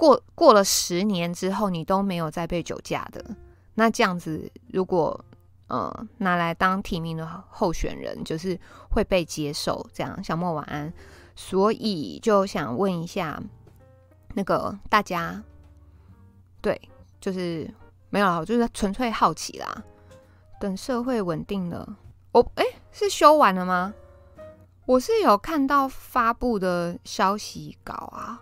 [0.01, 3.23] 过过了十年之后，你都没有再被酒驾的，
[3.75, 5.23] 那这样子，如果
[5.67, 8.59] 呃拿来当提名的候选人，就是
[8.89, 9.85] 会被接受。
[9.93, 10.91] 这样，小莫晚安。
[11.35, 13.39] 所以就想问一下，
[14.33, 15.43] 那个大家，
[16.61, 16.81] 对，
[17.19, 17.71] 就是
[18.09, 19.83] 没有了，我就是纯粹好奇啦。
[20.59, 21.95] 等社会稳定了，
[22.31, 23.93] 我、哦、哎，是修完了吗？
[24.87, 28.41] 我是有看到发布的消息稿啊。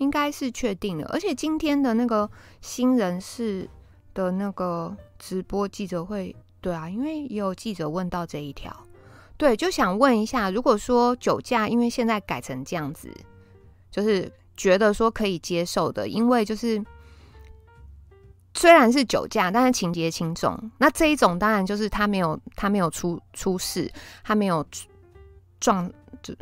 [0.00, 2.28] 应该是确定了，而且今天的那个
[2.62, 3.68] 新人事
[4.14, 8.74] 的那个直播记者会，对啊，因为也有记者问到这一条，
[9.36, 13.12] 对，就想问一下，如果说酒驾，因为现在改成这样子，
[13.90, 16.82] 就是觉得说可以接受的，因为就是
[18.54, 23.92] 虽然是酒驾，但是情节轻重，那这一种当然就是他没有他没有出出事，
[24.24, 24.66] 他没有
[25.60, 26.34] 撞就。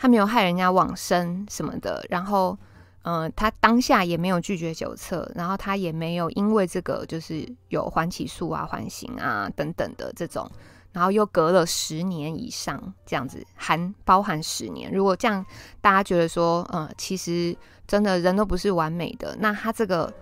[0.00, 2.56] 他没有害人家往生什么的，然后，
[3.02, 10.48] 嗯、他当下也没有拒绝酒测，然后他也没有因为这个就是有缓起诉啊、缓刑啊等等的这种，
[10.92, 14.88] 然后又隔了十年以上这样子，含包含十年。
[14.92, 15.44] 如果这样
[15.80, 20.14] 大家觉得说，呃，其实真的人都不是完美的，那他这个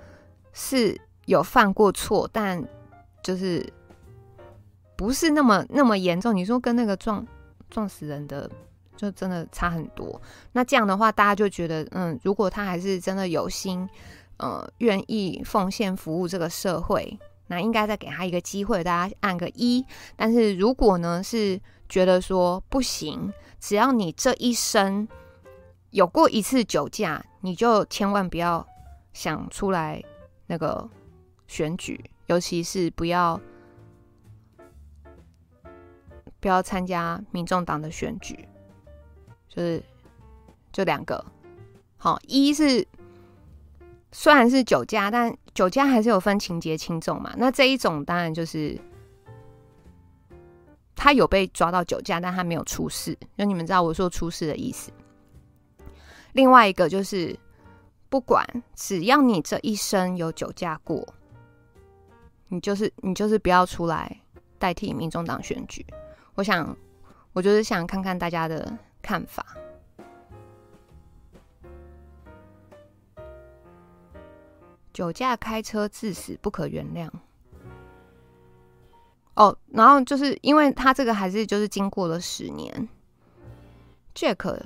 [0.55, 2.67] 是有犯过错，但
[3.23, 3.71] 就是
[4.97, 6.35] 不是那么那么严重。
[6.35, 7.27] 你说跟那个撞
[7.69, 8.51] 撞死人的。
[8.97, 10.21] 就真的差很多。
[10.53, 13.89] 那这样的话，大家就觉得，嗯，如果他还是真的有心，
[14.39, 19.85] 呃，愿意奉献服务这个社会，那应该再给他一个机会，大家按个一。
[20.17, 25.07] 但是如果呢，是觉得说不行，只要你这一生
[25.91, 28.67] 有过一次酒驾，你就千万不要
[29.13, 30.03] 想出来
[30.47, 30.89] 那个
[31.47, 33.41] 选举，尤其是不要
[36.41, 38.47] 不要参加民众党的选举。
[39.57, 39.83] 就是
[40.71, 41.25] 就两个，
[41.97, 42.87] 好，一是
[44.13, 47.33] 虽然是酒驾，但酒驾还是有分情节轻重嘛。
[47.39, 48.79] 那这一种当然就是
[50.95, 53.17] 他有被抓到酒驾，但他没有出事。
[53.39, 54.93] 就你们知道我说出事的意思。
[56.35, 57.35] 另外一个就是，
[58.11, 61.03] 不管只要你这一生有酒驾过，
[62.49, 64.21] 你就是你就是不要出来
[64.59, 65.83] 代替民众党选举。
[66.35, 66.77] 我想，
[67.33, 68.79] 我就是想看看大家的。
[69.07, 69.47] 看法，
[74.93, 77.09] 酒驾开车致死不可原谅。
[79.35, 82.89] 哦，然后就是因为他这个还是就是经过了十年
[84.13, 84.61] ，Jack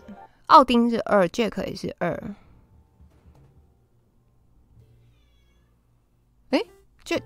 [0.47, 2.35] 奥丁是二，Jack 也是二。
[6.49, 6.65] 哎
[7.05, 7.23] ，Jack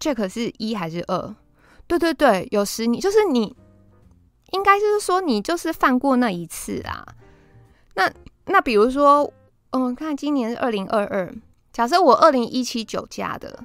[0.00, 1.34] Jack 是一还是二？
[1.86, 3.54] 对对对，有十年，就是你。
[4.54, 7.04] 应该就是说，你就是犯过那一次啦。
[7.94, 8.08] 那
[8.44, 9.28] 那比如说，
[9.70, 11.34] 嗯，看今年是二零二二，
[11.72, 13.64] 假设我二零一七酒驾的，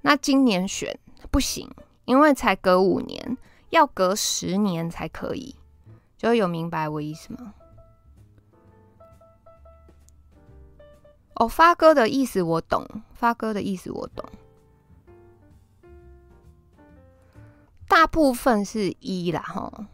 [0.00, 0.98] 那今年选
[1.30, 1.70] 不行，
[2.06, 3.36] 因为才隔五年，
[3.68, 5.54] 要隔十年才可以。
[6.16, 7.52] 就有明白我意思吗？
[11.34, 14.24] 哦，发哥的意思我懂，发哥的意思我懂。
[17.86, 19.86] 大部分是一啦，齁。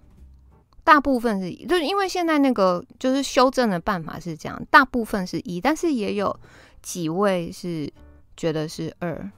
[0.87, 6.39] 大部分是，就是因为现在那个就是修正的办法是这样，大部分是一，但是也有
[6.81, 7.93] 几位是
[8.37, 9.29] 觉得是二，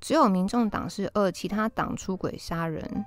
[0.00, 3.06] 只有民众党是二，其他党出轨杀人。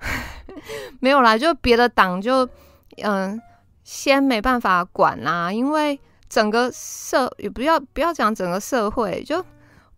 [1.00, 2.48] 没有啦，就别的党就
[3.02, 3.38] 嗯
[3.82, 6.00] 先没办法管啦，因为
[6.30, 9.44] 整个社也不要不要讲整个社会，就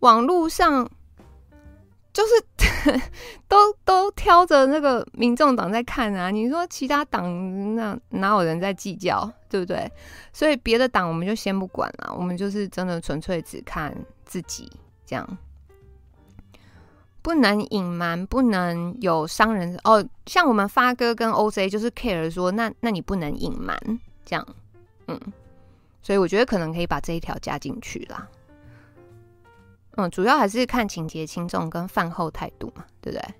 [0.01, 0.91] 网络上
[2.17, 3.03] 就是
[3.47, 6.31] 都都挑着那个民众党在看啊。
[6.31, 9.91] 你说其他党那哪有人在计较，对不对？
[10.33, 14.71] 所以别的党我们就先不管了，我们就是真的纯粹只看自己
[15.05, 15.39] 这样。
[17.21, 20.03] 不能隐瞒，不能有伤人哦。
[20.25, 23.79] 像我们发哥跟 OJ 就是 care 说，那那你不能隐瞒
[24.25, 24.47] 这样，
[25.09, 25.21] 嗯，
[26.01, 28.27] 所以我觉得可能可以把这一条加进去啦。
[29.97, 33.35] 嗯，主要还是看情节轻重跟饭后态度嘛，对不对？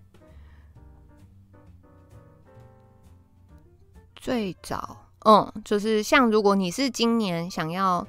[4.15, 8.07] 最早，嗯，就是像如果你是今年想要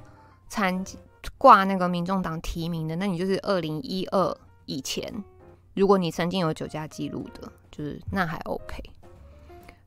[0.48, 0.84] 参
[1.36, 5.12] 挂那个民众党提名的，那你就是二零一二以前。
[5.74, 8.82] 如果你曾经有酒驾记录的，就是那还 OK。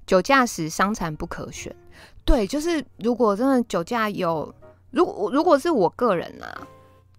[0.06, 1.76] 酒驾时伤残不可选，
[2.24, 4.54] 对，就是如果真的酒驾有，
[4.92, 6.68] 如果如果是我个人啊，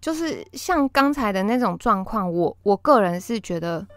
[0.03, 3.87] 就是像刚才的那种状况，我我个人是觉得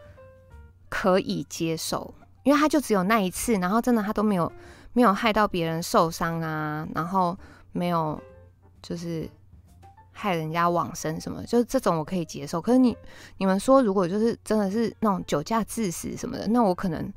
[0.88, 2.14] 可以接受，
[2.44, 4.50] 因为他就只有那一次，然后真的他都没有
[4.92, 7.36] 没有害到别人受伤啊，然后
[7.72, 8.18] 没有
[8.80, 9.28] 就是。
[10.18, 12.58] 害人家往生什么，就是这种我可以接受。
[12.58, 12.96] 可是你
[13.36, 17.12] 你们说，如果就是真的是那种酒驾致死什么的，那我可能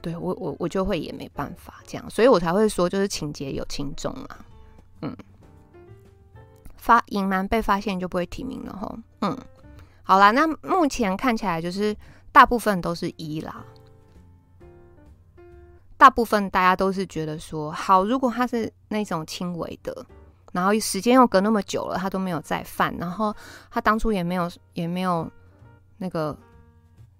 [0.00, 4.46] 对我我我就会也没办法这样，所以我才会说，就是情节有轻重啊。
[5.02, 5.16] 嗯，
[6.84, 8.98] 发隐瞒被发现就不会提名了吼。
[9.22, 9.34] 嗯，
[10.02, 11.96] 好啦，那目前看起来就是
[12.30, 13.64] 大部分都是一啦，
[15.96, 20.04] 大部分大家都是觉得说好，如果他是那种轻微的。
[20.52, 22.94] 然后时间又隔那么久了，他都没有再犯。
[22.98, 23.34] 然后
[23.70, 25.28] 他当初也没有也没有
[25.96, 26.36] 那个，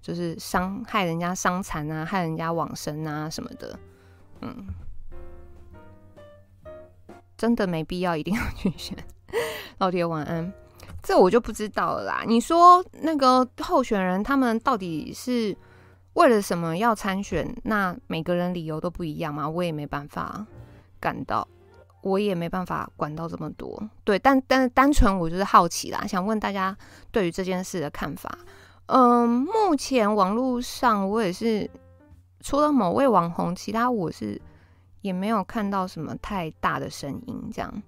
[0.03, 3.77] 就是伤害人家伤残啊，害人家往生啊什么的。
[4.43, 4.67] 嗯，
[7.37, 8.97] 真的没必要一定要去选。
[9.79, 10.53] 老铁晚安，
[11.03, 12.23] 这我就不知道了啦。
[12.27, 15.57] 你说那个候选人他们到底是
[16.15, 17.55] 为了什么要参选？
[17.65, 19.49] 那每个人理由都不一样嘛？
[19.49, 20.47] 我也没办法
[21.01, 21.47] 感到。
[22.03, 26.77] 我也没办法管到这么多，对，但但是单纯我就是好奇啦，想问大家
[27.11, 28.31] 对于这件事的看法。
[28.89, 31.71] 嗯，目前网络上我也是
[32.41, 34.39] 除了某位网红，其他我是
[35.01, 37.51] 也没有看到什么太大的声音。
[37.51, 37.83] 这样，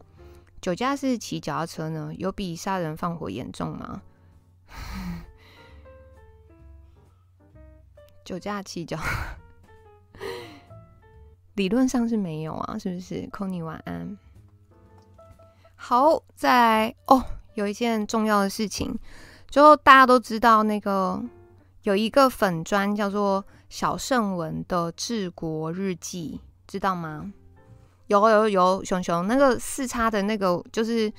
[0.67, 4.03] 酒驾是骑脚踏车呢，有比杀人放火严重吗？
[8.25, 8.99] 酒驾骑脚。
[11.55, 14.19] 理论上是没有啊，是不是空你晚安。
[15.77, 17.25] 好，在哦，
[17.55, 18.99] 有一件重要的事情，
[19.49, 21.23] 就大家都知道，那个
[21.83, 27.33] 有一个粉砖叫做小圣文的治国日记，知道吗？
[28.07, 31.13] 有有有，熊熊那个四叉的那个，就是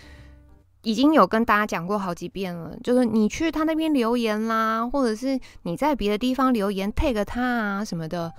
[0.83, 8.33] 已经有跟大家讲过好几遍了，就是你去他那边留言啦，或者是你在别的地方留言，take 他啊什么的。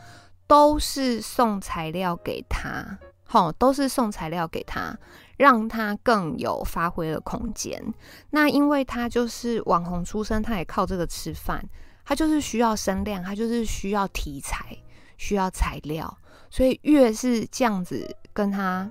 [0.48, 2.98] 都是送材料给他，
[3.30, 4.96] 齁，都是送材料给他，
[5.36, 7.92] 让他更有发挥的空间。
[8.30, 11.62] 那因为他就是网红出身，他也靠这个吃饭，
[12.02, 14.74] 他就是需要声量，他就是需要题材，
[15.18, 16.16] 需要材料，
[16.48, 18.88] 所以越是这样子跟他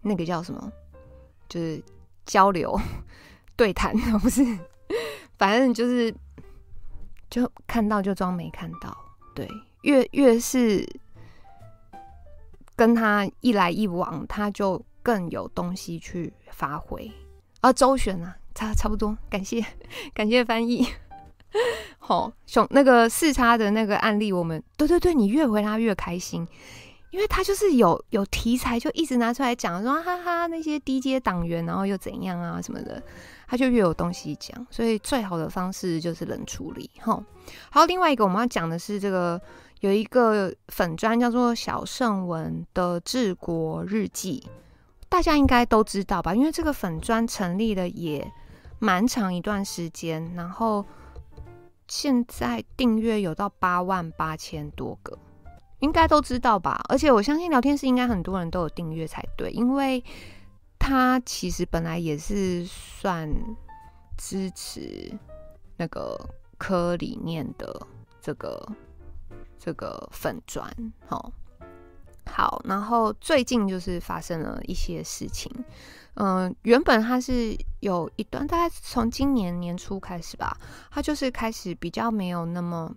[0.00, 0.72] 那个叫什么，
[1.46, 1.82] 就是
[2.24, 2.74] 交流
[3.54, 4.42] 对谈， 不是，
[5.36, 6.14] 反正就是
[7.28, 8.96] 就看到就装没看到，
[9.34, 9.46] 对。
[9.82, 10.86] 越越是
[12.74, 17.12] 跟他一来一往，他就更有东西去发挥。
[17.60, 19.62] 啊，周旋啊，差差不多，感谢
[20.14, 20.86] 感谢翻译。
[21.98, 26.48] 好，熊那个四叉的那个案例，我们对对对，你越回他越开心，
[27.10, 33.02] 因为他就是有有题材，就一直拿出来讲，说哈哈那些低阶党员，然后又怎样啊什么的。
[33.46, 36.88] 他就越有东西讲，所以最好的方式就是冷处理。
[37.00, 37.20] 哈，
[37.70, 39.40] 好，另外一个我们要讲的是这个
[39.80, 44.46] 有一个粉专叫做小圣文的治国日记，
[45.08, 46.32] 大家应该都知道吧？
[46.32, 48.24] 因为这个粉专成立的也
[48.78, 50.86] 蛮长一段时间，然后
[51.88, 55.18] 现在订阅有到八万八千多个，
[55.80, 56.80] 应该都知道吧？
[56.88, 60.02] 而且我相信聊天室应该很多人都有订阅才对，因为。
[60.82, 63.30] 他其实本来也是算
[64.16, 65.12] 支持
[65.76, 66.18] 那个
[66.56, 67.86] 科理念的
[68.18, 68.66] 这个
[69.58, 70.66] 这个粉砖，
[71.06, 71.30] 好，
[72.24, 75.52] 好，然后最近就是发生了一些事情，
[76.14, 80.56] 嗯、原本他是有一段，大概从今年年初开始吧，
[80.90, 82.90] 他就是开始比较没有那么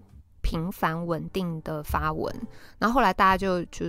[0.44, 2.32] 频繁稳定的发文，
[2.78, 3.86] 然后后来大家就就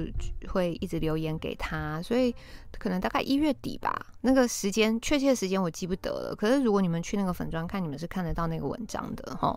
[0.48, 2.34] 会一直留言给他，所以
[2.78, 6.34] 可能大概一月底吧，那个时间确切时间我记不得了。
[6.34, 9.54] 可是如果你们去那个粉砖看，你们是看得到那个文章的齁。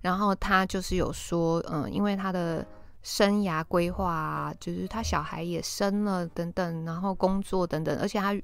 [0.00, 2.64] 然后他就是有说，嗯，因为他的
[3.02, 8.34] 生涯规划啊，就是他小孩也生了等等，然后工作等等，而且他。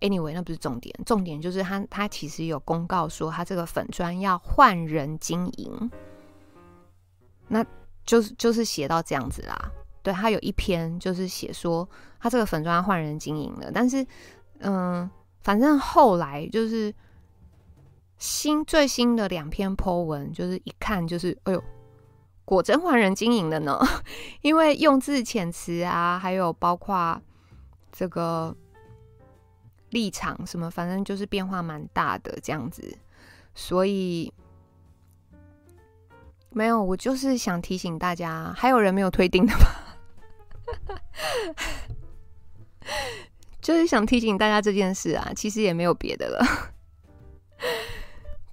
[0.00, 5.90] Anyway，那不是重点，重点就是他他其实有公告说他这个粉砖要换人经营，
[7.50, 7.62] 那
[8.06, 9.70] 就是就是写到这样子啦。
[10.02, 11.86] 对，他有一篇就是写说
[12.18, 14.06] 他这个粉砖换人经营了，但是
[14.60, 15.10] 嗯，
[15.42, 16.94] 反正后来就是
[18.16, 21.62] 新最新的两篇 po 文，就是一看就是哎呦，
[22.44, 23.78] 果真换人经营了呢，
[24.40, 27.20] 因为用字遣词啊，还有包括
[27.92, 28.56] 这个。
[29.90, 32.96] 立场什么，反正就是变化蛮大的这样子，
[33.56, 34.32] 所以
[36.50, 39.66] 没有，我就是想提醒大家，还有人没有退订的吗？
[43.60, 46.44] 就是想提醒大家这件事啊，其实也没有别的了。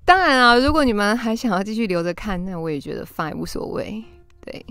[0.05, 4.03] 当然啊，如果你们还想要继续留着看，那我也觉得 fine 无所谓。
[4.41, 4.65] 对，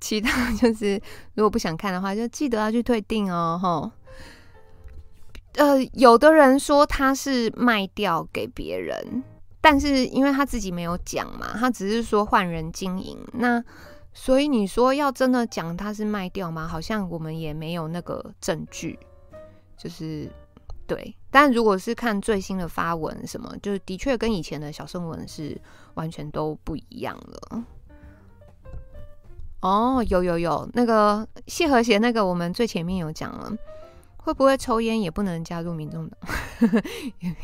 [0.00, 1.00] 其他就是
[1.34, 3.90] 如果不想看的话，就记得要去退订哦，吼。
[5.54, 9.22] 呃，有的人说他是卖掉给别人，
[9.64, 13.18] 但是因为他自己没有讲嘛，他只是说换人经营。
[13.32, 13.64] 那
[14.12, 16.68] 所以你说要真的讲他是卖掉吗？
[16.68, 18.98] 好像我们也没有那个证据，
[19.78, 20.30] 就是
[20.86, 21.16] 对。
[21.30, 25.58] 但如果是看最新的发文什么，就是的确跟以前的小圣文是
[25.94, 27.64] 完全都不一样了。
[29.62, 33.50] 哦，有有有，那个谢和弦那个，我们最前面有讲了。
[34.18, 36.20] 会不会抽烟也不能加入民众党？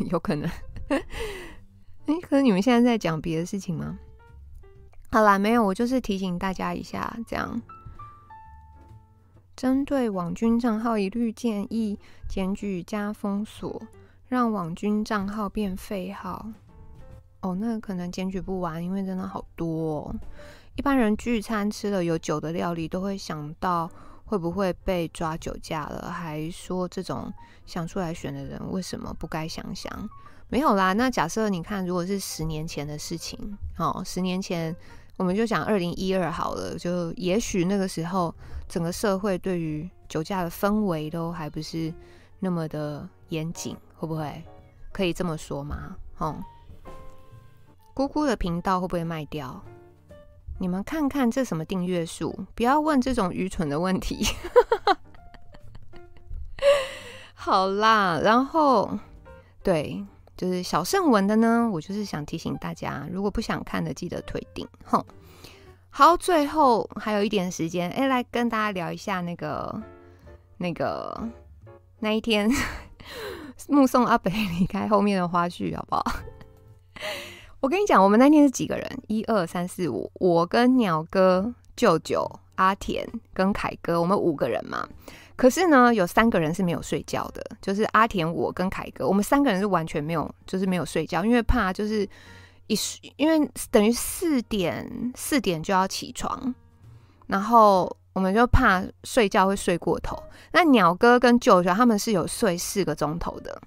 [0.10, 0.50] 有可能。
[2.10, 3.96] 哎，可是你们现在在讲别的事情吗？
[5.12, 7.62] 好啦，没有，我就是提醒大家一下，这样。
[9.54, 11.96] 针对网军账号，一律建议
[12.28, 13.80] 检举加封锁，
[14.26, 16.48] 让网军账号变废号。
[17.42, 20.14] 哦，那可能检举不完，因为真的好多哦。
[20.74, 23.88] 一般人聚餐吃了有酒的料理，都会想到。
[24.24, 26.08] 会不会被抓酒驾了？
[26.08, 27.34] 还说这种
[27.66, 30.08] 想出来选的人为什么不该想想？
[30.50, 30.92] 没有啦。
[30.92, 34.76] 那假设你看，如果是十年前的事情，哦，十年前
[35.16, 38.34] 我们就讲二零一二好了，就也许那个时候
[38.68, 41.94] 整个社会对于酒驾的氛围都还不是
[42.40, 44.42] 那么的严谨，会不会
[44.92, 45.96] 可以这么说吗？
[46.18, 46.36] 哦，
[47.94, 49.62] 姑姑的频道会不会卖掉？
[50.58, 52.44] 你们看看这什么订阅数？
[52.54, 54.26] 不要问这种愚蠢的问题。
[57.32, 58.98] 好啦，然后
[59.62, 60.04] 对，
[60.40, 64.66] 就是小圣文的呢，我就是想提醒大家，如果不想看的，记得退订。
[64.84, 65.04] 哼，
[65.90, 69.82] 好，最后还有一点时间，哎，来跟大家聊一下那个
[70.56, 71.28] 那个
[71.98, 72.50] 那一天
[73.68, 76.04] 目送阿北离开后面的花絮，好不好？
[77.60, 79.02] 我跟你讲，我们那天是几个人？
[79.08, 84.88] 一二三四五，我跟鸟哥、舅舅、阿田跟凯哥，我们五个人嘛。
[85.40, 92.06] 可是呢，有三个人是没有睡觉的，就是阿田、我跟凯哥，我们三个人是完全没有，就是没有睡觉，因为怕就是
[92.66, 92.76] 一，
[93.16, 96.54] 因为等于四点四点就要起床，
[97.26, 100.14] 然后我们就怕睡觉会睡过头。
[100.52, 103.58] 那鸟哥跟舅舅他们是有睡四个钟头的。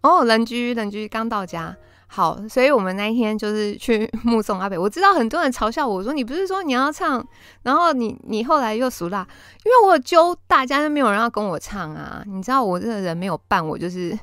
[0.00, 1.76] 哦，邻居邻居刚到家，
[2.06, 4.78] 好，所以我们那一天就是去 目送阿北。
[4.78, 7.26] 我知道很多人嘲笑我说，你不是说你要唱，
[7.62, 9.26] 然后你你后来又俗辣，
[9.64, 12.22] 因为我揪大家，都没有人要跟我唱啊。
[12.26, 14.16] 你知道我这个人没有伴，我就是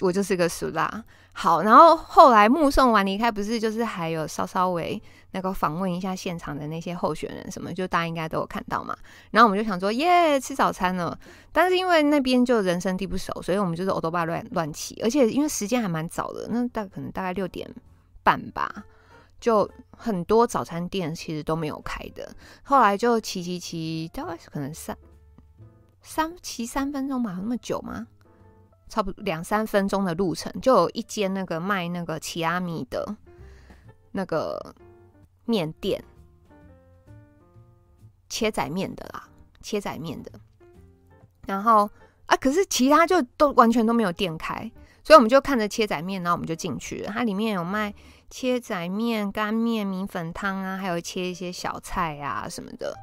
[0.00, 1.04] 我就是个俗辣。
[1.32, 5.00] 好，然后后来目送完离开，不是就是还有稍稍微。
[5.30, 8.96] 那个访问一下现场的那些候选人什么，就大家应该都有看到嘛。
[9.30, 11.18] 然后我们就想说，耶，吃早餐了。
[11.52, 14.98] 但是因为那边就人生地不熟，所以我们就是欧多巴乱乱骑。
[15.02, 17.68] 而且因为时间还蛮早的，那大可能大概六点
[18.22, 18.84] 半吧，
[19.38, 22.34] 就很多早餐店其实都没有开的。
[22.62, 24.96] 后来就骑骑骑，大概是可能三
[26.00, 28.06] 三骑三分钟吧，那么久吗？
[28.88, 33.14] 差不多两三分钟的路程，就有一间那个卖那个奇阿米的
[34.12, 34.74] 那个。
[35.48, 36.04] 面店，
[38.28, 39.26] 切仔面的啦，
[39.62, 40.30] 切仔面的。
[41.46, 41.88] 然后
[42.26, 44.70] 啊，可是其他就都完全都没有店开，
[45.02, 47.10] 所以我们就看着切仔面，然后我们就进去了。
[47.10, 47.94] 它里面有卖
[48.28, 52.94] 切仔面、干面、米粉汤啊，还有切一些小菜啊什么的。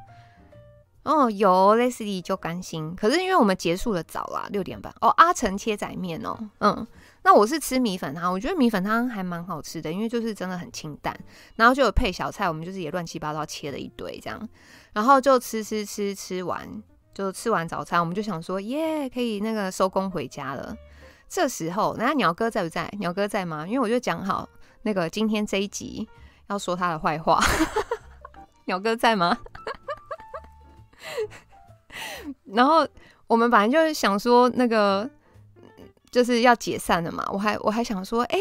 [1.06, 2.94] 哦，有 Leslie 就甘心。
[2.96, 4.92] 可是因为我们结束的早啦，六点半。
[5.00, 6.86] 哦，阿成切仔面哦，嗯，
[7.22, 11.16] 那我是吃米粉汤，我觉得米粉汤还蛮好吃的，因为就是真的很清淡，
[11.54, 14.48] 然后就有配小菜，我们就是也乱七八糟切了一堆这样，
[14.92, 16.82] 然后就吃吃吃吃完，
[17.14, 20.76] 就吃完早餐，我们就想说耶，可以那个收工回家了。
[21.28, 22.92] 这时候，那鸟哥在不在？
[22.98, 23.64] 鸟哥在吗？
[23.66, 24.48] 因为我就讲好
[24.82, 26.08] 那个今天这一集
[26.48, 27.40] 要说他的坏话，
[28.66, 29.36] 鸟哥在吗？
[32.54, 32.86] 然后
[33.26, 35.08] 我们本来就是想说那个
[36.10, 38.38] 就是要解散了嘛，我还我还想说，哎，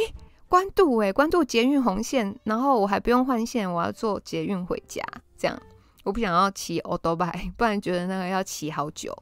[0.47, 5.03] 关渡哎，关渡捷运红线，然后我还不用换线，我要坐捷运回家，
[5.37, 5.61] 这样
[6.03, 9.15] 我不想要骑欧兜拜，不然觉得那个要骑好久。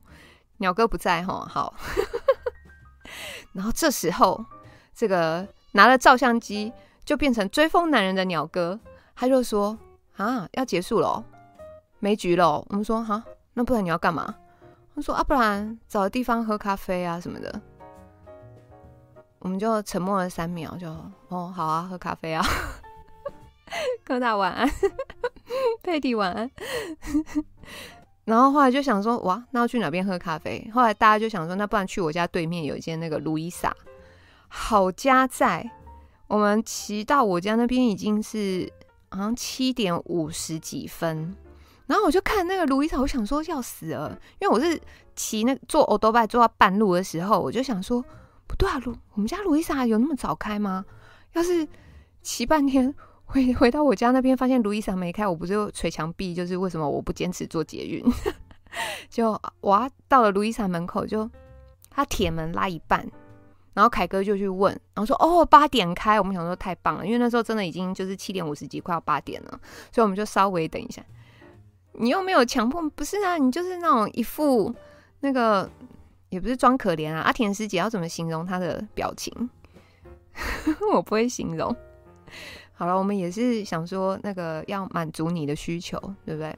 [0.57, 1.73] 鸟哥不在哈，好。
[3.53, 4.43] 然后这时候，
[4.93, 6.71] 这个拿了照相机
[7.05, 8.79] 就变成追风男人的鸟哥，
[9.15, 9.77] 他就说
[10.15, 11.23] 啊，要结束了，
[12.03, 12.61] 没局了。
[12.67, 13.23] 我们说哈。
[13.53, 14.35] 那不然你要干嘛？
[14.93, 17.61] 他说啊，不然找个地方喝咖啡啊什么的。
[19.39, 20.89] 我们就沉默了三秒，就
[21.29, 22.43] 哦好啊，喝咖啡啊。
[24.03, 24.69] 柯大晚安，
[25.81, 26.51] 佩蒂晚安。
[28.25, 30.69] 然后后来就想说，哇，那要去哪边喝咖啡？
[30.73, 33.73] 后来大家就想说，那不然去我家对面有一间那个路易莎。
[34.49, 35.71] 好家在，
[36.27, 38.69] 我们骑到我家那边已经是
[39.11, 41.35] 好像七点五十几分。
[41.85, 44.79] 然后我就看那个路易莎，我想说要死了，因为我是
[45.15, 48.03] 骑那坐欧兜拜坐到半路的时候，我就想说
[48.47, 50.85] 不对啊，路我们家路易莎有那么早开吗？
[51.33, 51.67] 要是
[52.21, 52.93] 骑半天
[53.25, 56.33] 回回到我家那边，发现路易莎没开，我不就捶墙壁？
[56.33, 58.03] 就是为什么我不坚持做捷运？
[59.09, 61.29] 就哇，到了路易莎门口，就
[61.91, 63.05] 他铁门拉一半，
[63.73, 69.59] 然后凯哥就去问，然后说哦八点开，我们想说太棒了，因为那时候真的已经就是七点五十几，快要八点了，
[69.91, 71.03] 所以我们就稍微等一下。
[71.93, 73.37] 你又没有强迫，不是啊？
[73.37, 74.73] 你就是那种一副
[75.19, 75.69] 那个，
[76.29, 77.21] 也不是装可怜啊。
[77.21, 79.49] 阿田师姐要怎么形容她的表情？
[80.93, 81.75] 我不会形容。
[82.73, 86.57] 好了，我们也是想说那个要满足你的需求，对不对？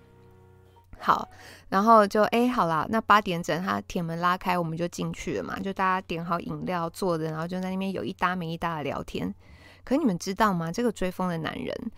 [0.98, 1.28] 好，
[1.68, 5.60] 然后就哎、好啦，那八点整，他铁门拉开，我们就进去了嘛。
[5.60, 9.36] 就大家点好饮料，坐着，然后就在那边有一搭没一搭的聊天。
[9.84, 10.72] 可你们知道吗？
[10.72, 11.92] 这个追风的男人，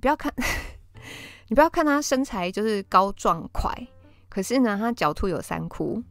[0.00, 0.34] 不要看。
[1.48, 3.72] 你不要看他身材就是高壮快，
[4.28, 6.02] 可是呢，他狡兔有三窟。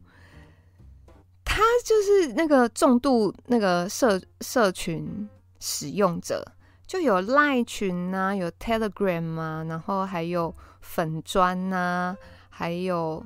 [1.44, 5.28] 他就是那个重度那个社社群
[5.60, 6.42] 使用者，
[6.86, 12.16] 就有 Line 群啊，有 Telegram 啊，然后还有粉砖啊，
[12.48, 13.24] 还有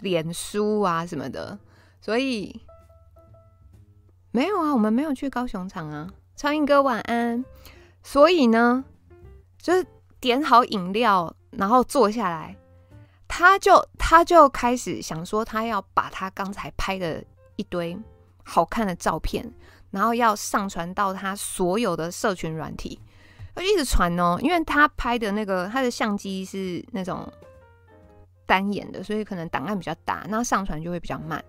[0.00, 1.58] 脸书啊什么的。
[2.00, 2.60] 所以
[4.30, 6.12] 没有啊，我们没有去高雄场啊。
[6.36, 7.44] 超英哥晚安。
[8.02, 8.84] 所以呢，
[9.56, 9.86] 就是。
[10.22, 12.56] 点好饮料，然后坐下来，
[13.26, 17.22] 他就他就开始想说，他要把他刚才拍的
[17.56, 17.98] 一堆
[18.44, 19.52] 好看的照片，
[19.90, 23.00] 然后要上传到他所有的社群软体，
[23.56, 24.38] 就一直传哦。
[24.40, 27.30] 因为他拍的那个他的相机是那种
[28.46, 31.44] 单眼的，所以可能档案比较大，那上传就会比较慢。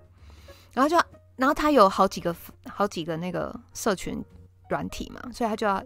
[0.74, 0.98] 然后就
[1.36, 2.36] 然后他有好几个
[2.68, 4.20] 好几个那个社群
[4.68, 5.84] 软体嘛，所以他就要。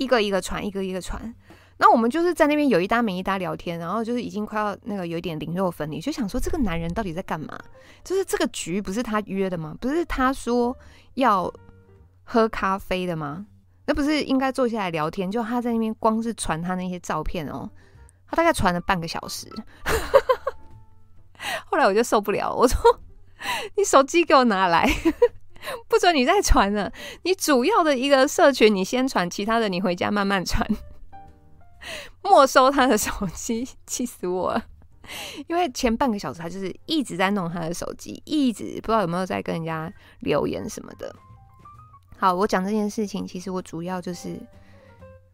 [0.00, 1.34] 一个一个传，一个一个传，
[1.76, 7.58] 那我们就是在那边有一搭没一搭聊天，然后就是已经快要那个有一点灵肉分离，就想说这个男人到底在干嘛？
[8.02, 9.76] 就是这个局不是他约的吗？
[9.78, 10.74] 不是他说
[11.14, 11.52] 要
[12.24, 13.46] 喝咖啡的吗？
[13.84, 15.30] 那不是应该坐下来聊天？
[15.30, 17.68] 就他在那边光是传他那些照片哦，
[18.26, 19.46] 他大概传了半个小时。
[21.66, 22.80] 后来我就受不了，我说
[23.76, 24.88] 你手机给我拿来。
[25.88, 26.92] 不准你再传了！
[27.22, 30.66] 你主要的一个社群你先传，其他的你回家慢慢传。
[32.22, 34.64] 没收他的手机，气死我了！
[35.48, 41.14] 因为前半个小时他就是一直在弄他的手机，一直不知道有没有在跟人家留言什么的。
[42.18, 44.38] 好，我讲这件事情，其实我主要就是，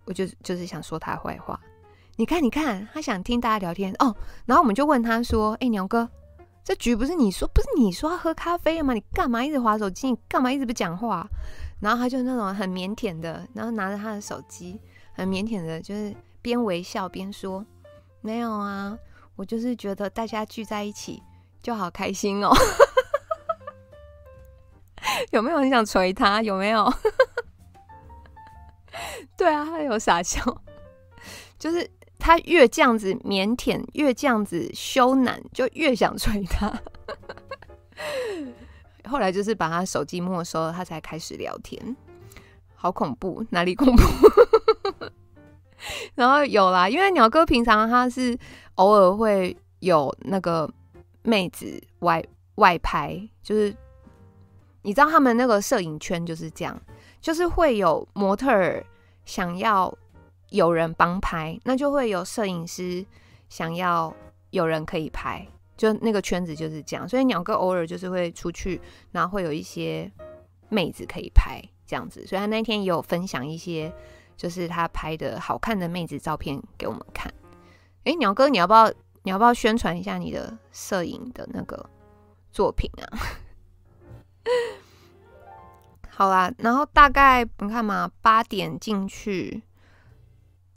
[0.04, 1.60] 我就就是想说他坏话。
[2.16, 4.14] 你看，你看，他想听大家聊天哦。
[4.46, 6.08] 然后我们就问他说：“哎，鸟哥。”
[6.66, 8.92] 这局不是你说，不是你说要喝咖啡吗？
[8.92, 10.10] 你干嘛一直滑手机？
[10.10, 11.24] 你干嘛一直不讲话？
[11.80, 14.80] 然后他就那种很腼腆的，然后拿着他的手机，
[15.12, 16.12] 很腼腆的，就是
[16.42, 17.64] 边微笑边说
[18.20, 18.98] ：“没有啊，
[19.36, 21.22] 我就是觉得大家聚在一起
[21.62, 22.50] 就好开心哦。
[25.30, 26.42] ”有没有很想捶他？
[26.42, 26.92] 有没有？
[29.38, 30.42] 对啊，他有傻笑，
[31.60, 31.88] 就是。
[32.18, 36.72] 他越这样子腼腆，越这样子羞赧，就越想捶他。
[39.08, 41.96] 后来就是把他手机没收了，他才开始聊天。
[42.74, 44.02] 好恐怖，哪里恐怖？
[46.14, 48.36] 然后有啦，因为鸟哥平常他是
[48.74, 50.68] 偶尔会有那个
[51.22, 52.24] 妹子外
[52.56, 53.74] 外拍，就是
[54.82, 56.80] 你知道他们那个摄影圈就是这样，
[57.20, 58.84] 就是会有模特儿
[59.24, 59.92] 想要
[60.50, 63.04] 有人帮拍，那就会有摄影师
[63.48, 64.14] 想要
[64.50, 67.08] 有人可以拍，就那个圈子就是这样。
[67.08, 68.80] 所以鸟哥偶尔就是会出去，
[69.12, 70.10] 然后会有一些
[70.68, 73.92] 妹子可以拍这样子，所以他那天也有分享一些。
[74.36, 77.32] 就是他拍的好看的妹子照片给我们看。
[78.04, 78.86] 哎，鸟哥，你要不要
[79.22, 81.88] 你要不要宣传一下你的摄影的那个
[82.52, 83.16] 作品啊？
[86.10, 89.62] 好啦，然后大概你看嘛，八点进去，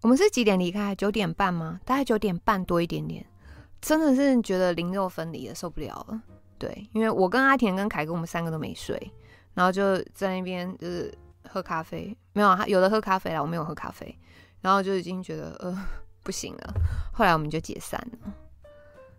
[0.01, 0.95] 我们是几点离开？
[0.95, 1.79] 九点半吗？
[1.85, 3.25] 大概九点半多一点点。
[3.81, 6.21] 真的是觉得灵肉分离了，受不了了。
[6.57, 9.11] 对，因为我跟阿田跟凯哥，我们三个都没睡，
[9.53, 11.13] 然后就在那边就是。
[11.51, 14.15] 喝咖啡没有，有的喝咖啡了，我没有喝咖啡，
[14.61, 15.75] 然后就已经觉得呃
[16.21, 16.73] 不行了，
[17.11, 18.31] 后来我们就解散了。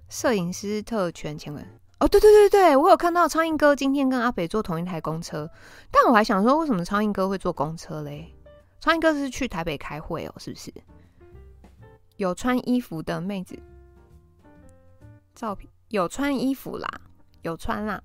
[0.09, 1.67] 摄影师特权请问
[1.99, 5.51] 哦，对对对对，我有看到苍蝇哥今天跟阿北坐同一台公车，
[5.91, 8.33] 但我还想说，为什么苍蝇哥会坐公车嘞？
[8.81, 10.73] 川哥是去台北开会哦，是不是？
[12.17, 13.59] 有穿衣服的妹子
[15.35, 17.01] 照片，有穿衣服啦，
[17.43, 18.03] 有穿啦，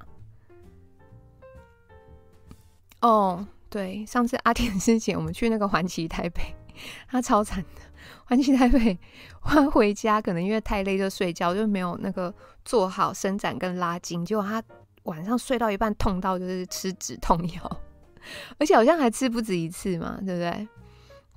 [3.02, 3.48] 哦。
[3.68, 6.42] 对，上次阿田之前我们去那个环旗台北，
[7.10, 7.82] 他超惨的。
[8.24, 8.98] 环旗台北，
[9.42, 14.64] 他回家可能因为太累就睡觉，就没有那个做好伸展跟拉筋，结果他
[15.04, 17.82] 晚上睡到一半痛到就是吃止痛药，
[18.60, 20.68] 而且好像还吃不止一次嘛，对不对？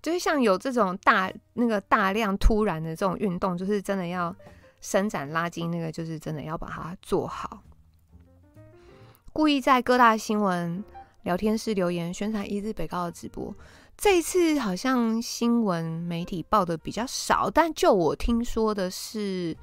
[0.00, 4.34] 就是像有这种大那个大量突然的这种运动，就是真的要
[4.80, 7.62] 伸展拉筋，那个就是真的要把它做好。
[9.32, 10.82] 故意在各大新闻
[11.22, 13.52] 聊天室留言宣传一日北高的直播，
[13.96, 19.56] 这一次好像新闻媒体报的比较少，但就我听说的是，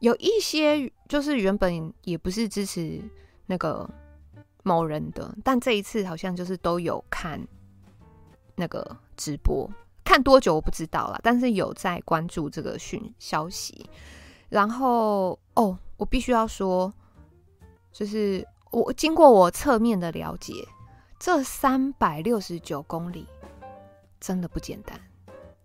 [0.00, 3.02] 有一些就是原本也不是支持
[3.46, 3.88] 那个
[4.62, 7.40] 某人的，但这一次好像就是都有看
[8.54, 9.70] 那个直播，
[10.04, 13.88] 看多久我不知道啦，但是有在关注这个讯消息。
[14.48, 16.92] 然后哦，我必须要说，
[17.92, 18.46] 就是。
[18.70, 20.52] 我经过我侧面的了解，
[21.18, 23.26] 这三百六十九公里
[24.20, 25.00] 真的不简单，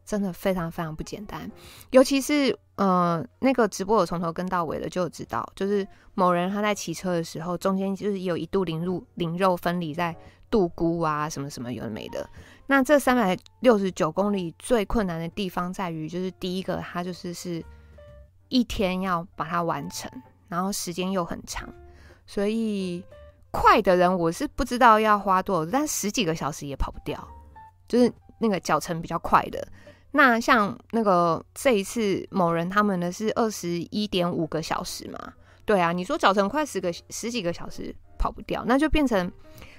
[0.05, 1.49] 真的非常非常不简单。
[1.91, 10.15] 尤其是呃，那个直播我从头跟到尾的，就知道，就是某人他在骑车的时候，中间就是有一度灵肉灵肉分离在
[10.49, 12.27] 度孤啊，什么什么有的没的。
[12.67, 17.63] 那这三百六十九公里最困难的地方在于，就是第一个，它就是是
[18.47, 20.09] 一天要把它完成，
[20.47, 21.67] 然后时间又很长。
[22.25, 23.03] 所以
[23.51, 27.27] 快的人我是不知道要花多少，但十几个小时也跑不掉。
[27.87, 29.67] 就是那个脚程比较快的，
[30.15, 35.33] 那像那个这一次某人他们的是二十一点五个小时嘛？
[35.65, 39.31] 对啊，你说早晨快十个十几个小时跑不掉，那就变成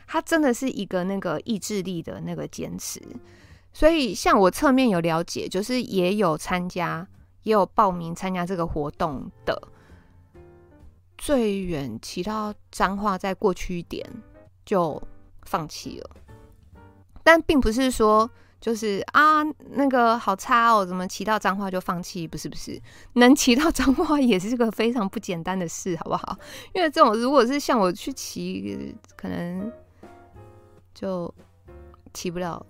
[0.06, 3.00] 他真的是一个那个意志力的那个坚持。
[3.72, 7.06] 所以像我侧面有了解，就是也有参加，
[7.42, 9.60] 也有报名参加这个活动的。
[11.16, 14.04] 最远骑到彰化，再过去一点
[14.66, 15.00] 就
[15.42, 16.10] 放弃了。
[17.22, 18.28] 但并不是说
[18.64, 22.26] 就是啊，那个好差哦，怎么骑到脏话就放弃？
[22.26, 22.80] 不是不是，
[23.12, 26.34] 能骑到脏话也是个非常不简单的事，好不好？
[26.72, 29.70] 因为这种如果是像我去骑，可能
[30.94, 31.32] 就
[32.14, 32.64] 骑不了，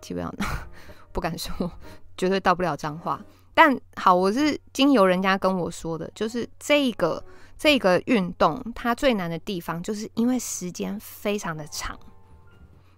[0.00, 0.32] 骑不了，
[1.10, 1.68] 不敢说，
[2.16, 3.20] 绝对到不了脏话。
[3.54, 7.20] 但好，我是经由人家跟我说的，就是这个。
[7.56, 11.98] 这个运动它最难的地方，就是因为时间非常的长。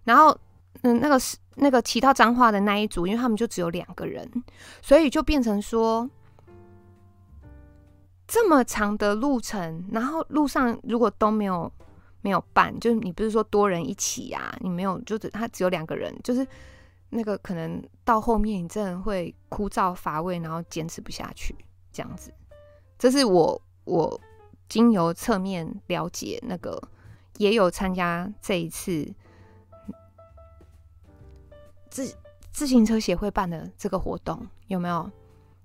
[0.05, 0.37] 然后，
[0.81, 4.31] 嗯，那个是那个骑到脏话的那一组，因为他们就只有两个人，
[4.81, 6.09] 所以就变成说
[8.27, 11.71] 这么长的路程，然后路上如果都没有
[12.23, 16.47] 没有伴，就是你不是说多人一起呀、啊，你没有，就是他只有两个人，就是
[17.11, 21.55] 那个可能到后面你真的会枯燥乏味，然后坚持不下去
[21.93, 22.33] 这样子。
[22.99, 24.21] 这是我我。
[24.69, 26.77] 经由侧面了解，那个
[27.37, 29.09] 也有参加这一次
[31.97, 32.15] 自
[32.53, 35.11] 自行车协会办的这个活动，有没有？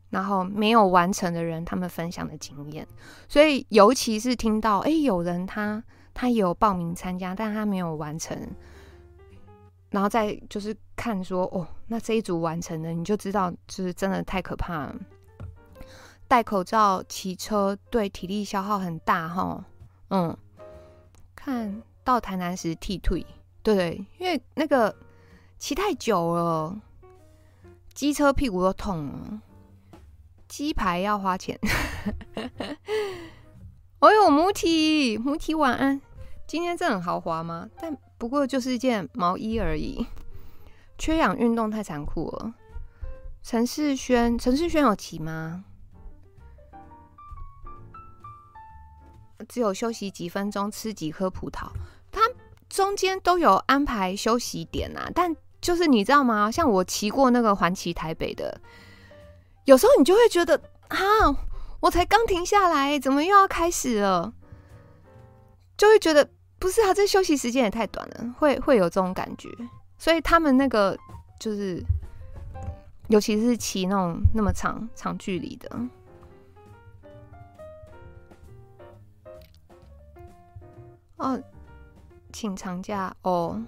[0.10, 2.88] 然后没有完成的人，他们分享的经验。
[3.28, 8.38] 所以，尤其是听到哎、有人他他有报名参加，但他没有完成，
[9.90, 14.96] 然后再就是看说哦，那这一组完成的，你就知道，就是真的太可怕了。
[16.30, 19.66] 戴口罩骑车对体力消耗很大哈，
[20.10, 20.38] 嗯，
[21.36, 23.26] 看到台南时剃退，
[23.62, 24.96] 对对，因为那个
[25.62, 26.82] 骑太久了，
[27.93, 29.41] 机车屁股都痛了。
[30.47, 31.57] 鸡排要花钱。
[33.99, 36.01] 哦 呦，母体母体晚安。
[36.47, 37.70] 今天这很豪华吗？
[37.80, 40.07] 但不过就是一件毛衣而已。
[40.97, 42.55] 缺氧运动太残酷了。
[43.43, 45.64] 陈世轩，陈世轩有骑吗？
[49.47, 51.70] 只有休息几分钟，吃几颗葡萄。
[52.12, 52.20] 他
[52.68, 56.49] 中间都有安排休息点啊，但就是你知道吗？
[56.49, 58.59] 像我骑过那个环骑台北的，
[59.66, 60.97] 有时候你就会觉得啊，
[61.80, 64.34] 我才刚停下来，怎么又要开始了？
[65.78, 66.28] 就会觉得
[66.59, 69.49] 不是啊，这休息时间也太短了，会会有这种感觉。
[69.97, 70.97] 所以他们那个
[71.39, 71.84] 就是，
[73.07, 75.80] 尤其是骑那种那么长长距离的。
[81.18, 81.39] 哦，
[82.34, 83.62] 请长假哦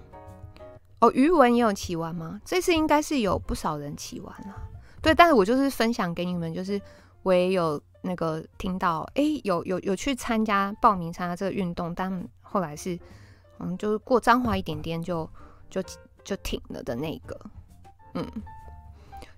[1.04, 2.40] 哦，余文也有骑完吗？
[2.46, 4.54] 这次应该是有不少人骑完了。
[5.02, 6.80] 对，但是我就是分享给你们，就是
[7.22, 12.98] 我也有那个听到，哎、有有有去参加报名参加这个运动，但后来是
[13.58, 15.28] 嗯，就是过彰化一点点就
[15.68, 15.82] 就
[16.24, 17.38] 就停了的那个，
[18.14, 18.26] 嗯，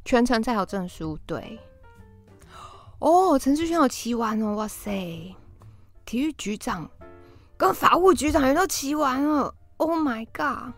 [0.05, 1.19] 全程才有证书。
[1.27, 1.59] 对，
[3.01, 5.35] 哦，陈志轩有骑完哦，哇塞，
[6.05, 6.89] 体育局长。
[7.59, 10.75] 跟法务局长也都骑完了，Oh my god，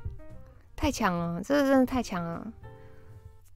[0.78, 2.52] 太强了，这个真的太强了。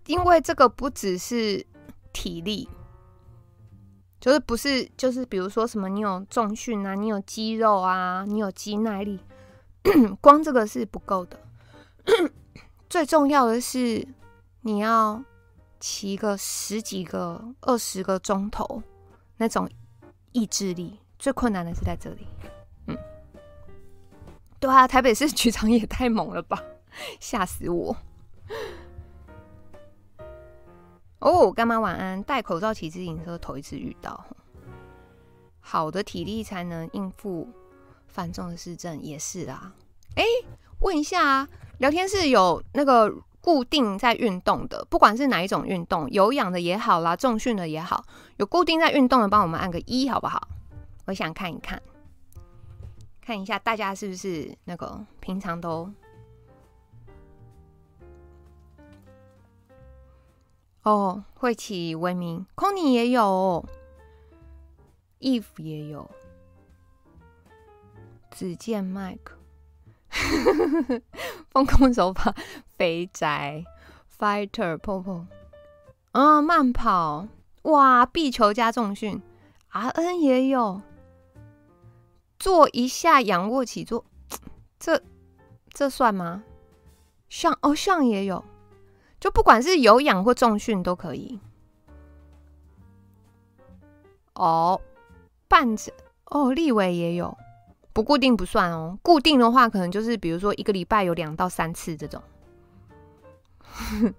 [0.07, 1.65] 因为这个不只是
[2.13, 2.69] 体力，
[4.21, 9.21] 就是不是就是比如说什么，你有重训啊，你有肌肉啊，你有肌耐力，
[10.21, 11.39] 光这个是不够的。
[12.91, 14.05] 最重要的是
[14.63, 15.23] 你要
[15.79, 18.83] 骑个十几个、二十个钟头，
[19.37, 19.71] 那种
[20.33, 22.27] 意志力，最困难的是在这里。
[22.89, 22.99] 嗯
[24.59, 26.61] 对啊，台北市 局长也太猛了吧，
[27.21, 27.97] 吓死我！
[31.19, 32.23] 哦，干妈晚安。
[32.23, 34.25] 戴口罩骑自行车，头一次遇到。
[35.61, 37.49] 好的体力才能应付
[38.09, 39.73] 繁重的市政，也是啊。
[40.17, 40.25] 哎，
[40.81, 48.05] 问一下啊，聊天室有那个固定在运动的，不管是哪一种运动，有氧的也好啦，重训的也好，
[48.39, 50.49] 有固定在运动的，帮我们按个一好不好？
[51.07, 51.81] 我想看一看。
[53.21, 55.89] 看一下大家是不是那个平常都
[60.83, 63.65] 哦会起威明，Conny 也有
[65.21, 66.11] ，Eve 也有，
[68.31, 69.33] 只见 Mike，
[71.51, 72.35] 疯狂手法，
[72.77, 73.65] 肥宅
[74.19, 75.27] ，Fighter Popo，
[76.11, 77.29] 啊慢跑，
[77.63, 79.23] 哇壁球加重训
[79.71, 80.83] ，RN 也有。
[82.39, 84.05] 做一下仰卧起坐，
[84.81, 85.01] 这
[85.73, 86.43] 这算吗？
[87.29, 88.45] 像哦，像也有，
[89.23, 91.39] 就不管是有氧或重训都可以。
[94.35, 94.81] 哦，
[95.47, 95.93] 半着
[96.25, 97.39] 哦，立伟也有，
[97.93, 98.99] 不固定不算哦。
[99.01, 102.21] 固定的话，可能就是比如说一个礼拜有两到三次这种。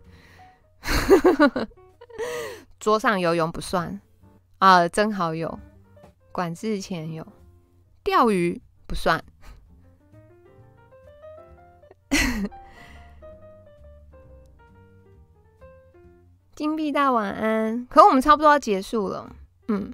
[2.79, 3.99] 桌上游泳不算
[4.59, 5.59] 啊，真好有，
[6.31, 7.27] 管制前有。
[8.05, 9.21] 钓鱼不算。
[16.55, 19.27] 金币大晚安，可我们差不多要结束了。
[19.69, 19.91] 嗯，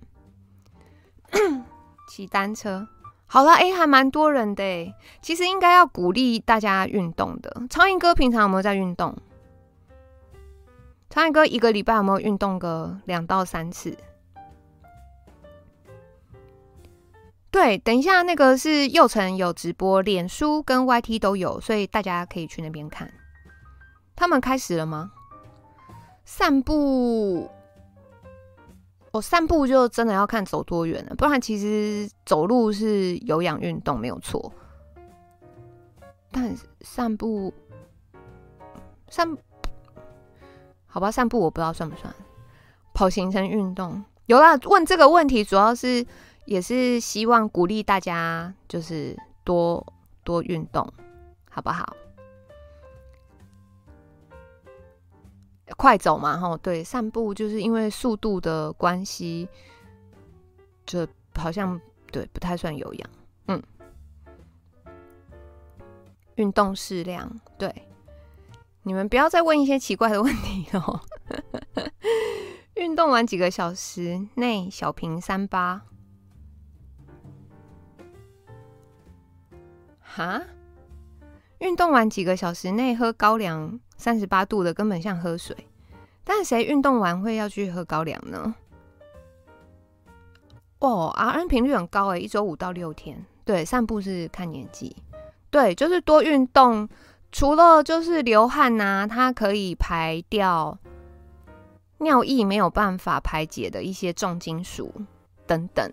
[2.10, 2.86] 骑单车
[3.28, 4.94] 好了，哎、欸，还蛮多人的。
[5.22, 7.64] 其实应该要鼓励大家运动的。
[7.70, 9.16] 超英哥平常有没有在运动？
[11.10, 13.96] 超英哥一个礼拜有没有运动个两到三次？
[17.52, 23.12] 对，等一下，那个是右城有直播，脸书跟 YT 都有，所以大家可以去那边看。
[24.16, 25.12] 他们开始了吗？
[26.32, 27.50] 散步，
[29.12, 34.54] 哦，散步就真的要看走多远了，不然其实走路是有氧运动没有错。
[36.32, 37.52] 但散步，
[39.10, 39.36] 散，
[40.86, 42.14] 好吧，散步我不知道算不算
[42.94, 44.06] 跑行程运动。
[44.28, 46.06] 有啦，问这个问题主要是。
[46.46, 49.86] 也是希望鼓励大家，就是多
[50.24, 50.92] 多运动，
[51.48, 51.96] 好不好？
[55.80, 59.48] 快走嘛，吼，对，散步就是因为速度的关系，
[60.86, 61.80] 就好像
[62.12, 63.10] 对不太算有氧，
[63.48, 63.64] 嗯，
[66.36, 67.74] 运动适量，对，
[68.84, 71.00] 你们不要再问一些奇怪的问题哦。
[72.76, 75.82] 运动完几个小时内小平三八。
[80.02, 80.42] 哈，
[81.60, 85.56] 运动完几个小时内喝高粱三十八度的根本像喝水。
[86.24, 88.56] 但谁运动完会要去喝高粱呢？
[90.80, 93.26] 哦，R N 频率很高诶，一周五到六天。
[93.44, 94.96] 对，散步是看年纪。
[95.50, 96.88] 对，就是多运动，
[97.32, 100.78] 除了就是流汗呐、啊，它可以排掉
[101.98, 104.94] 尿液没有办法排解的一些重金属
[105.46, 105.92] 等等，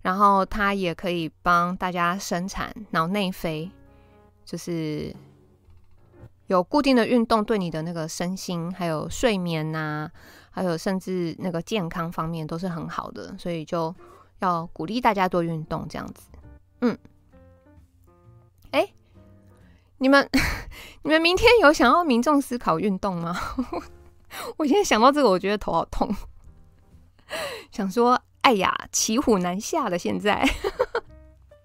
[0.00, 3.70] 然后它也可以帮大家生产脑内啡，
[4.44, 5.14] 就是
[6.46, 10.10] 有固定的运动对你的那个身心还有睡眠呐、啊，
[10.50, 13.94] 还有甚至那个健康方面都是很好的，所以就
[14.40, 16.22] 要鼓励大家多运动这样子，
[16.80, 16.98] 嗯。
[18.72, 18.92] 哎，
[19.98, 20.28] 你们
[21.02, 23.38] 你们明天有想要民众思考运动吗？
[24.58, 26.12] 我现在想到这个，我觉得头好痛。
[27.70, 29.96] 想说，哎呀，骑虎难下了。
[29.96, 30.44] 现在，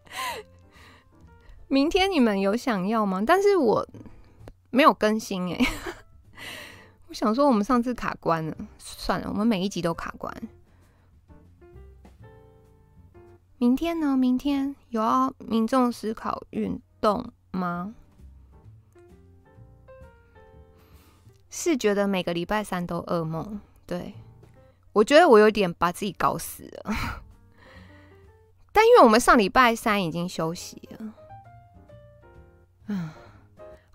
[1.67, 3.23] 明天你们有想要吗？
[3.25, 3.87] 但是我
[4.69, 5.59] 没有更新哎。
[7.07, 10.33] 我想说，我们上次卡关了，算了，我们每一集都卡关。
[13.57, 14.15] 明天呢？
[14.15, 17.93] 明天有要民众思考运动吗？
[21.49, 23.59] 是觉得每个礼拜三都噩梦？
[23.87, 24.13] 对，
[24.93, 26.93] 我觉得我有点把自己搞死了。
[28.71, 31.13] 但因为我们上礼拜三已经休息了，
[32.85, 33.09] 嗯，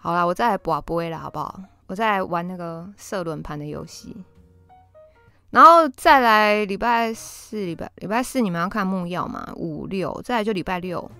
[0.04, 1.58] 好啦，我再来博杯了，好不好？
[1.86, 4.14] 我再来玩那个射轮盘的游戏，
[5.48, 9.50] 然后再来礼拜四，礼拜礼拜四你们要看木曜嘛？
[9.56, 11.10] 五六，再来就礼拜六。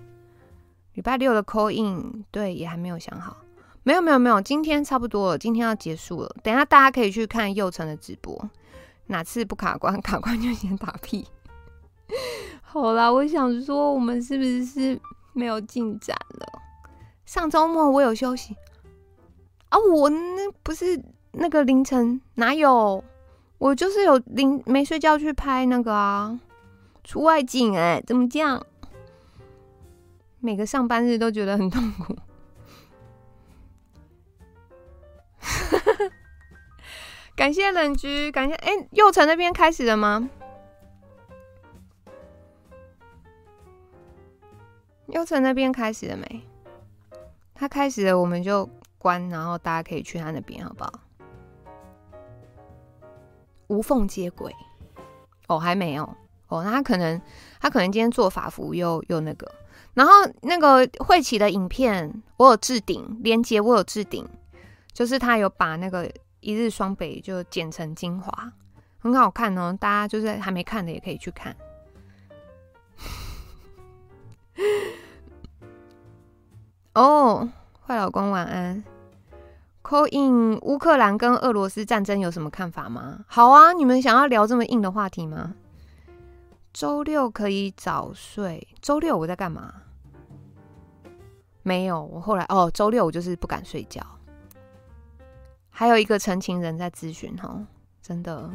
[0.93, 3.35] 礼拜六的 call in 对，也还没有想好，
[3.81, 6.35] 没有没有没有，今天差不多了，今天要结束了。
[6.43, 8.39] 等一下大家可以去看佑成的直播，
[9.07, 11.27] 哪次不卡关， 卡关就先打屁。
[12.61, 15.01] 好啦，我想说我们是不是
[15.33, 16.61] 没有进展了？
[17.25, 18.55] 上周末我有休息
[19.69, 21.01] 啊，我那不是
[21.31, 23.03] 那个凌晨哪有？
[23.57, 26.39] 我就是有凌没睡觉去拍那个啊，
[27.03, 28.65] 出外景哎、怎么这样？
[30.39, 32.15] 每个上班日都觉得很痛苦。
[37.35, 40.29] 感谢冷居，感谢哎，右城那边开始了吗？
[45.07, 46.41] 右城那边开始了没？
[47.53, 48.69] 他开始了，我们就
[49.05, 50.91] 关，然后大家可以去他那边，好不好？
[53.67, 54.51] 无缝接轨
[55.47, 56.03] 哦，还没有
[56.47, 57.21] 哦，那他可能
[57.59, 59.47] 他可能今天做法服又又那个。
[59.93, 64.27] 然后那个慧琪的影片，我有置顶连接，我有置顶，
[64.91, 68.51] 就是他有把那个一日双北就剪成精华，
[68.97, 69.77] 很好看哦。
[69.79, 71.55] 大家就是还没看的也可以去看。
[76.95, 77.47] 哦，
[77.85, 78.83] 坏老公晚安。
[79.87, 83.23] Call in 乌克兰跟俄罗斯战争有什么看法吗？
[83.27, 85.53] 好啊，你们想要聊这么硬的话题吗？
[86.73, 88.67] 周六可以早睡。
[88.81, 89.71] 周六我在干嘛？
[91.61, 94.01] 没有，我后来哦，周六我就是不敢睡觉。
[95.69, 97.63] 还有一个陈情人在咨询哦，
[98.01, 98.49] 真的，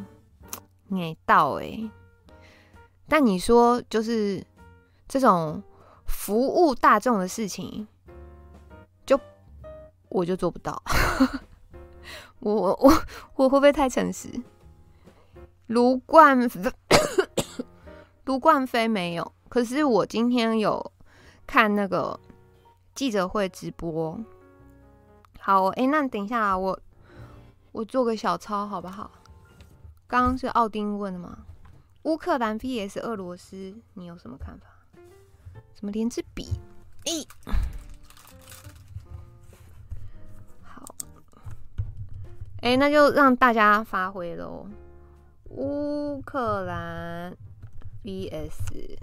[0.88, 1.88] 你到哎。
[3.06, 4.44] 但你说就是
[5.06, 5.62] 这种
[6.06, 7.86] 服务大众的事情，
[10.10, 10.82] 我就做不到。
[12.40, 13.02] 我我
[13.36, 14.28] 我会不会太诚实？
[15.68, 16.38] 卢冠
[18.24, 20.92] 卢冠飞没有，可是我今天有
[21.46, 22.20] 看那个。
[22.92, 24.20] 记者会直播，
[25.38, 26.78] 好，哎、欸，那等一下啊，我
[27.72, 29.10] 我做个小抄好不好？
[30.06, 31.38] 刚刚是奥丁问的吗？
[32.02, 34.66] 乌克兰 VS 俄罗斯，你有什么看法？
[35.72, 36.48] 怎么连支笔？
[37.04, 37.52] 咦、欸，
[42.62, 44.66] 哎、那就让大家发挥喽。
[45.48, 47.36] 乌克兰
[48.04, 48.98] VS。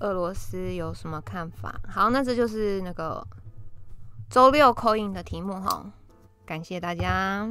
[0.00, 1.80] 俄罗斯有什么看法？
[1.88, 3.26] 好，那这就是那个
[4.28, 5.90] 周六 call in 的题目哈。
[6.44, 7.48] 感谢大家。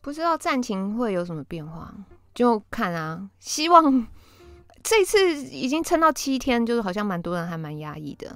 [0.00, 1.92] 不知道战情会有什么变化，
[2.32, 3.28] 就看啊。
[3.40, 4.06] 希望
[4.82, 8.34] 这次已经撑到七天，就是好像蛮多人还蛮压抑的。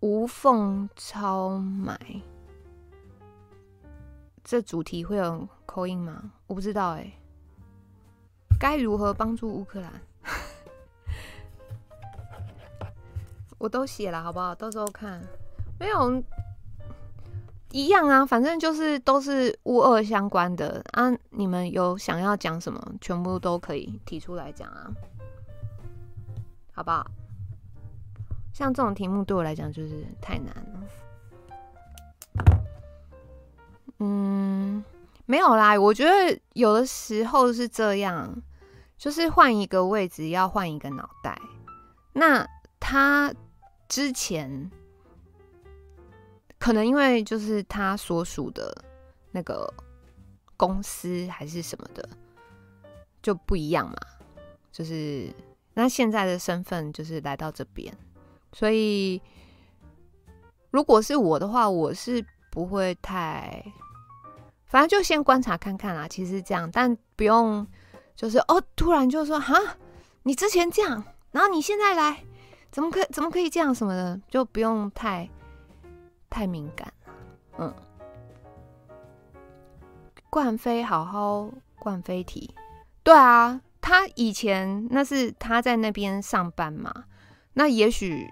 [0.00, 1.98] 无缝超买，
[4.42, 6.32] 这主题会有口音吗？
[6.46, 7.12] 我不知道哎、
[8.58, 9.92] 该如何帮助乌克兰？
[13.58, 14.54] 我都写了，好不好？
[14.54, 15.22] 到时候看，
[15.78, 16.22] 没有
[17.72, 21.10] 一样啊，反正就是都是乌俄相关的啊。
[21.28, 24.90] 你们有想要讲什么，全部都可以提出来讲啊，
[26.72, 27.06] 好不好？
[28.60, 30.82] 像这种题目对我来讲就是太难了。
[34.00, 34.84] 嗯，
[35.24, 38.30] 没有啦，我觉得有的时候是这样，
[38.98, 41.40] 就是换一个位置要换一个脑袋。
[42.12, 42.46] 那
[42.78, 43.32] 他
[43.88, 44.70] 之前
[46.58, 48.84] 可能因为就是他所属的
[49.30, 49.72] 那个
[50.58, 52.06] 公司还是什么的
[53.22, 53.96] 就不一样嘛，
[54.70, 55.32] 就是
[55.72, 57.96] 那现在的身份就是来到这边，
[58.52, 59.20] 所以
[60.70, 63.64] 如果是我的话，我是不会太。
[64.66, 67.66] 反正就先观察看看啦，其实这样，但不用
[68.14, 69.54] 就是哦，突然就说哈，
[70.22, 72.24] 你之前这样，然后你现在来，
[72.70, 75.28] 怎么可怎么可以这样什么的，就不用太
[76.28, 76.92] 太敏感，
[77.58, 77.74] 嗯。
[80.28, 82.54] 冠飞好好冠飞提，
[83.02, 87.06] 对啊，他以前那是他在那边上班嘛，
[87.54, 88.30] 那也许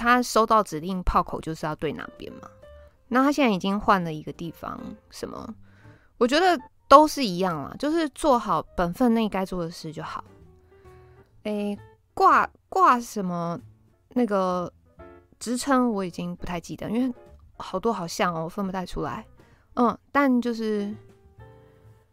[0.00, 2.48] 他收到指令炮口就是要对哪边嘛，
[3.08, 4.80] 那他现在已经换了一个地方，
[5.10, 5.54] 什么？
[6.16, 10.24] 我觉得都是一样啊，就是做好本分内该做的事就好。
[11.42, 11.78] 诶，
[12.14, 13.60] 挂挂什么
[14.14, 14.72] 那个
[15.38, 17.14] 职称我已经不太记得，因为
[17.58, 19.26] 好多好像哦，我分不太出来。
[19.74, 20.94] 嗯，但就是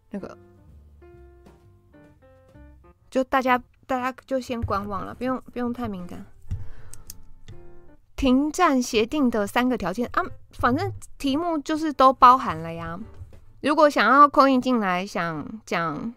[0.09, 0.37] 那个，
[3.09, 6.25] 就大家大家就先观望了，不用不用太敏感。
[8.17, 12.99] 停战协定的三个条件啊，反正题目就是都包含了呀。
[13.61, 16.13] 如果想要空运进来，想讲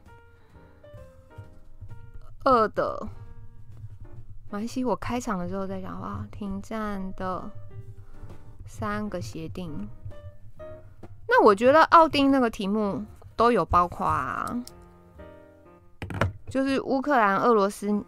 [2.42, 3.06] 二的，
[4.46, 6.26] 没关系，我开场的时候再讲话。
[6.32, 7.50] 停战的
[8.66, 9.86] 三个协定，
[11.28, 13.04] 那我觉得奥丁那个题目
[13.36, 14.58] 都有包括啊，
[16.48, 18.02] 就是乌克兰、俄罗斯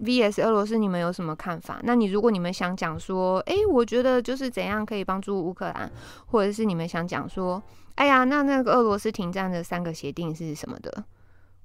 [0.00, 1.80] vs 俄罗斯，你们有什么看法？
[1.82, 5.90] 那你如果你们想讲说，哎、我觉得就是怎样可以帮助乌克兰，
[6.26, 7.62] 或者是你们想讲说。
[7.96, 11.04] 哎呀，那那个俄罗斯停战的三个协定是什么的？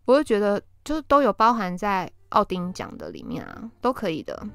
[0.03, 4.45] 我就觉得就是都有包含在奥丁讲的里面啊，都可以的。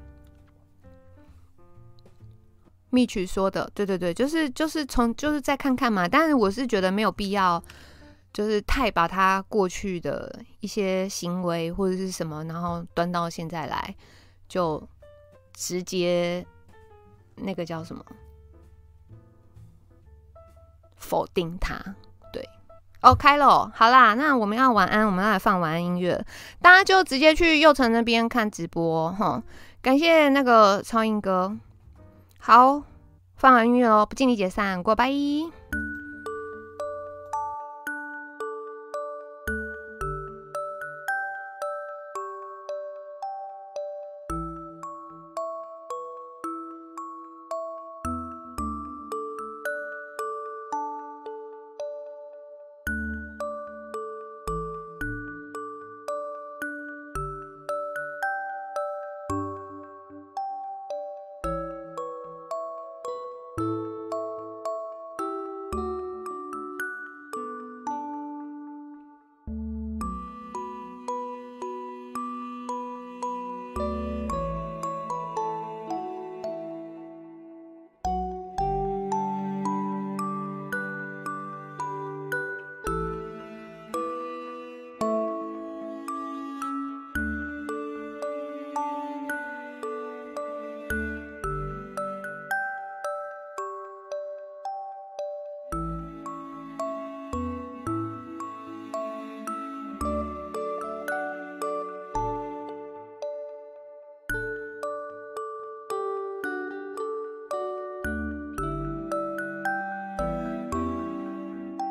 [2.91, 6.07] 蜜曲说的，对对对，就是就是从就是再看看嘛。
[6.07, 7.61] 但是我是觉得没有必要，
[8.33, 13.95] 就是太把他过去的一些行为或者是什么，然后端到现在来，
[14.49, 14.81] 就
[15.53, 16.43] 直接
[17.35, 18.03] 那个叫什么？
[20.97, 21.75] 否定他，
[22.31, 22.43] 对，
[23.01, 26.25] 哦，开了，好啦，那我们要晚安，我们要来放晚安音乐，
[26.61, 29.43] 大家就直接去右城那边看直播哈，
[29.81, 31.55] 感谢那个超英哥，
[32.39, 32.81] 好，
[33.35, 35.11] 放完音乐哦，不敬礼解散，过拜。